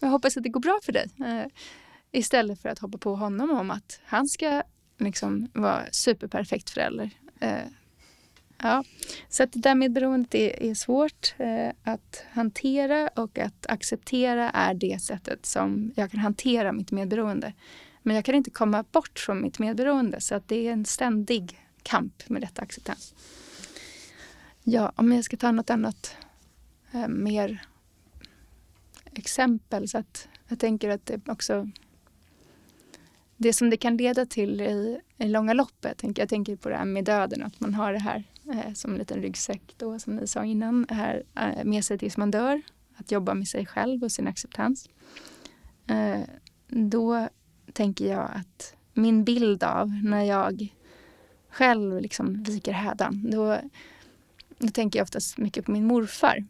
jag 0.00 0.08
hoppas 0.08 0.36
att 0.36 0.42
det 0.42 0.48
går 0.48 0.60
bra 0.60 0.80
för 0.82 0.92
dig. 0.92 1.06
Eh, 1.18 1.46
istället 2.12 2.62
för 2.62 2.68
att 2.68 2.78
hoppa 2.78 2.98
på 2.98 3.16
honom 3.16 3.50
om 3.50 3.70
att 3.70 4.00
han 4.04 4.28
ska 4.28 4.62
liksom 4.98 5.48
vara 5.52 5.82
superperfekt 5.92 6.70
förälder. 6.70 7.10
Eh, 7.40 7.58
Ja, 8.62 8.84
så 9.28 9.42
att 9.42 9.52
det 9.52 9.58
där 9.58 9.74
medberoendet 9.74 10.34
är, 10.34 10.62
är 10.62 10.74
svårt 10.74 11.34
eh, 11.38 11.68
att 11.82 12.24
hantera 12.30 13.08
och 13.08 13.38
att 13.38 13.66
acceptera 13.66 14.50
är 14.50 14.74
det 14.74 15.02
sättet 15.02 15.46
som 15.46 15.92
jag 15.96 16.10
kan 16.10 16.20
hantera 16.20 16.72
mitt 16.72 16.90
medberoende. 16.90 17.52
Men 18.02 18.16
jag 18.16 18.24
kan 18.24 18.34
inte 18.34 18.50
komma 18.50 18.84
bort 18.92 19.18
från 19.18 19.42
mitt 19.42 19.58
medberoende 19.58 20.20
så 20.20 20.34
att 20.34 20.48
det 20.48 20.68
är 20.68 20.72
en 20.72 20.84
ständig 20.84 21.60
kamp 21.82 22.28
med 22.28 22.42
detta 22.42 22.62
acceptans. 22.62 23.14
Ja, 24.62 24.92
om 24.96 25.12
jag 25.12 25.24
ska 25.24 25.36
ta 25.36 25.52
något 25.52 25.70
annat 25.70 26.16
eh, 26.92 27.08
mer 27.08 27.62
exempel 29.12 29.88
så 29.88 29.98
att 29.98 30.28
jag 30.48 30.58
tänker 30.58 30.88
att 30.88 31.06
det 31.06 31.28
också 31.28 31.68
det 33.36 33.52
som 33.52 33.70
det 33.70 33.76
kan 33.76 33.96
leda 33.96 34.26
till 34.26 34.60
i, 34.60 35.00
i 35.16 35.28
långa 35.28 35.52
loppet. 35.52 36.04
Jag 36.16 36.28
tänker 36.28 36.56
på 36.56 36.68
det 36.68 36.76
här 36.76 36.84
med 36.84 37.04
döden, 37.04 37.42
att 37.42 37.60
man 37.60 37.74
har 37.74 37.92
det 37.92 37.98
här 37.98 38.24
Eh, 38.52 38.72
som 38.72 38.92
en 38.92 38.98
liten 38.98 39.22
ryggsäck 39.22 39.74
då, 39.76 39.98
som 39.98 40.16
ni 40.16 40.26
sa 40.26 40.44
innan, 40.44 40.86
här, 40.90 41.22
eh, 41.36 41.64
med 41.64 41.84
sig 41.84 41.98
tills 41.98 42.16
man 42.16 42.30
dör. 42.30 42.62
Att 42.96 43.10
jobba 43.10 43.34
med 43.34 43.48
sig 43.48 43.66
själv 43.66 44.04
och 44.04 44.12
sin 44.12 44.26
acceptans. 44.26 44.88
Eh, 45.86 46.20
då, 46.68 47.28
tänker 47.72 48.06
jag 48.06 48.30
att 48.34 48.76
min 48.94 49.24
bild 49.24 49.62
av 49.62 49.88
när 50.04 50.22
jag 50.22 50.74
själv 51.50 52.00
liksom 52.00 52.42
viker 52.42 52.72
hädan, 52.72 53.30
då, 53.30 53.58
då 54.58 54.68
tänker 54.68 54.98
jag 54.98 55.04
oftast 55.04 55.38
mycket 55.38 55.64
på 55.64 55.72
min 55.72 55.86
morfar. 55.86 56.44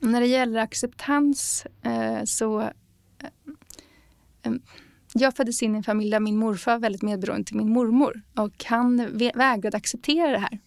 När 0.00 0.20
det 0.20 0.26
gäller 0.26 0.60
acceptans 0.60 1.66
så... 2.24 2.70
Jag 5.12 5.36
föddes 5.36 5.62
in 5.62 5.74
i 5.74 5.76
en 5.76 5.82
familj 5.82 6.10
där 6.10 6.20
min 6.20 6.36
morfar 6.36 6.72
var 6.72 6.78
väldigt 6.78 7.02
medberoende 7.02 7.44
till 7.44 7.56
min 7.56 7.72
mormor 7.72 8.22
och 8.34 8.64
han 8.64 9.16
vägrade 9.16 9.76
acceptera 9.76 10.30
det 10.30 10.38
här. 10.38 10.58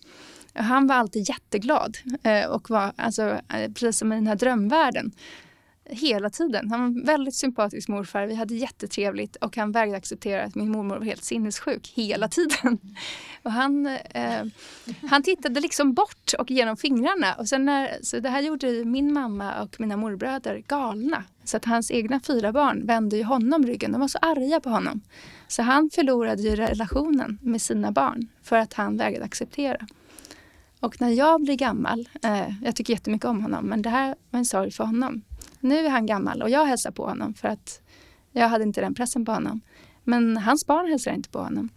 Han 0.54 0.88
var 0.88 0.96
alltid 0.96 1.30
jätteglad 1.30 1.98
eh, 2.24 2.46
och 2.46 2.70
var 2.70 2.94
alltså, 2.96 3.42
eh, 3.54 3.72
precis 3.74 3.98
som 3.98 4.14
i 4.14 4.16
den 4.16 4.28
här 4.28 4.36
drömvärlden 4.36 5.12
hela 5.90 6.30
tiden. 6.30 6.72
Han 6.72 6.80
var 6.80 6.88
en 6.88 7.06
väldigt 7.06 7.36
sympatisk 7.36 7.88
morfar. 7.88 8.26
Vi 8.26 8.36
hade 8.36 8.56
jättetrevligt 8.56 9.36
och 9.36 9.58
han 9.58 9.72
vägrade 9.72 9.98
acceptera 9.98 10.44
att 10.44 10.56
min 10.56 10.72
mormor 10.72 10.98
var 10.98 11.06
helt 11.06 11.24
sinnessjuk 11.24 11.92
hela 11.96 12.28
tiden. 12.28 12.80
Och 13.44 13.52
han, 13.52 13.86
eh, 13.88 14.46
han 15.10 15.24
tittade 15.24 15.60
liksom 15.60 15.94
bort 15.94 16.34
och 16.40 16.52
genom 16.52 16.78
fingrarna. 16.78 17.34
Och 17.34 17.48
sen 17.50 17.66
när, 17.66 17.98
så 18.02 18.20
det 18.20 18.30
här 18.30 18.42
gjorde 18.42 18.86
min 18.86 19.14
mamma 19.14 19.62
och 19.62 19.80
mina 19.80 19.98
morbröder 19.98 20.64
galna. 20.68 21.24
Så 21.44 21.58
att 21.58 21.66
hans 21.66 21.92
egna 21.92 22.20
fyra 22.20 22.52
barn 22.52 22.86
vände 22.86 23.18
ju 23.18 23.24
honom 23.24 23.66
ryggen. 23.66 23.92
De 23.92 24.02
var 24.02 24.08
så 24.08 24.18
arga 24.18 24.60
på 24.60 24.70
honom. 24.70 25.02
Så 25.48 25.62
han 25.62 25.90
förlorade 25.90 26.42
ju 26.42 26.56
relationen 26.56 27.38
med 27.42 27.62
sina 27.62 27.92
barn 27.92 28.28
för 28.44 28.56
att 28.56 28.74
han 28.74 28.98
vägrade 28.98 29.26
acceptera. 29.26 29.88
Och 30.80 31.02
när 31.02 31.10
jag 31.10 31.42
blir 31.42 31.56
gammal, 31.56 32.10
eh, 32.24 32.54
jag 32.64 32.76
tycker 32.76 32.94
jättemycket 32.94 33.26
om 33.26 33.42
honom, 33.42 33.66
men 33.66 33.82
det 33.82 33.90
här 33.90 34.16
var 34.30 34.38
en 34.38 34.46
sorg 34.46 34.72
för 34.72 34.84
honom. 34.84 35.22
Nu 35.60 35.86
är 35.86 35.90
han 35.90 36.06
gammal 36.06 36.42
och 36.42 36.50
jag 36.50 36.66
hälsar 36.66 36.92
på 36.92 37.06
honom 37.06 37.34
för 37.34 37.48
att 37.48 37.82
jag 38.32 38.50
hade 38.50 38.64
inte 38.64 38.82
den 38.82 38.96
pressen 38.96 39.26
på 39.26 39.32
honom. 39.32 39.62
Men 40.04 40.38
hans 40.38 40.66
barn 40.66 40.90
hälsar 40.90 41.12
inte 41.12 41.30
på 41.30 41.40
honom. 41.40 41.70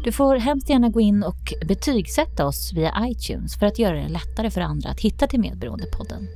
Du 0.04 0.12
får 0.12 0.36
hemskt 0.36 0.70
gärna 0.70 0.90
gå 0.90 1.02
in 1.02 1.24
och 1.24 1.54
betygsätta 1.66 2.46
oss 2.46 2.74
via 2.74 2.94
iTunes 3.02 3.56
för 3.56 3.66
att 3.66 3.80
göra 3.80 3.96
det 3.96 4.10
lättare 4.10 4.52
för 4.52 4.62
andra 4.62 4.90
att 4.90 5.00
hitta 5.00 5.28
till 5.28 5.40
Medberoendepodden. 5.40 6.28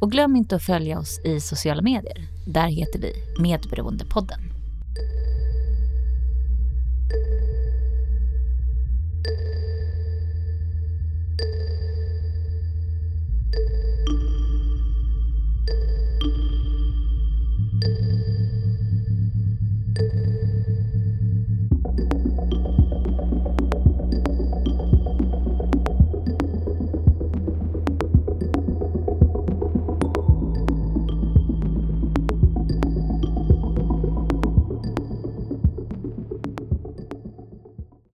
Och 0.00 0.12
glöm 0.12 0.36
inte 0.36 0.56
att 0.56 0.62
följa 0.62 0.98
oss 0.98 1.20
i 1.24 1.40
sociala 1.40 1.82
medier. 1.82 2.28
Där 2.46 2.66
heter 2.66 2.98
vi 2.98 3.12
Medberoendepodden. 3.38 4.57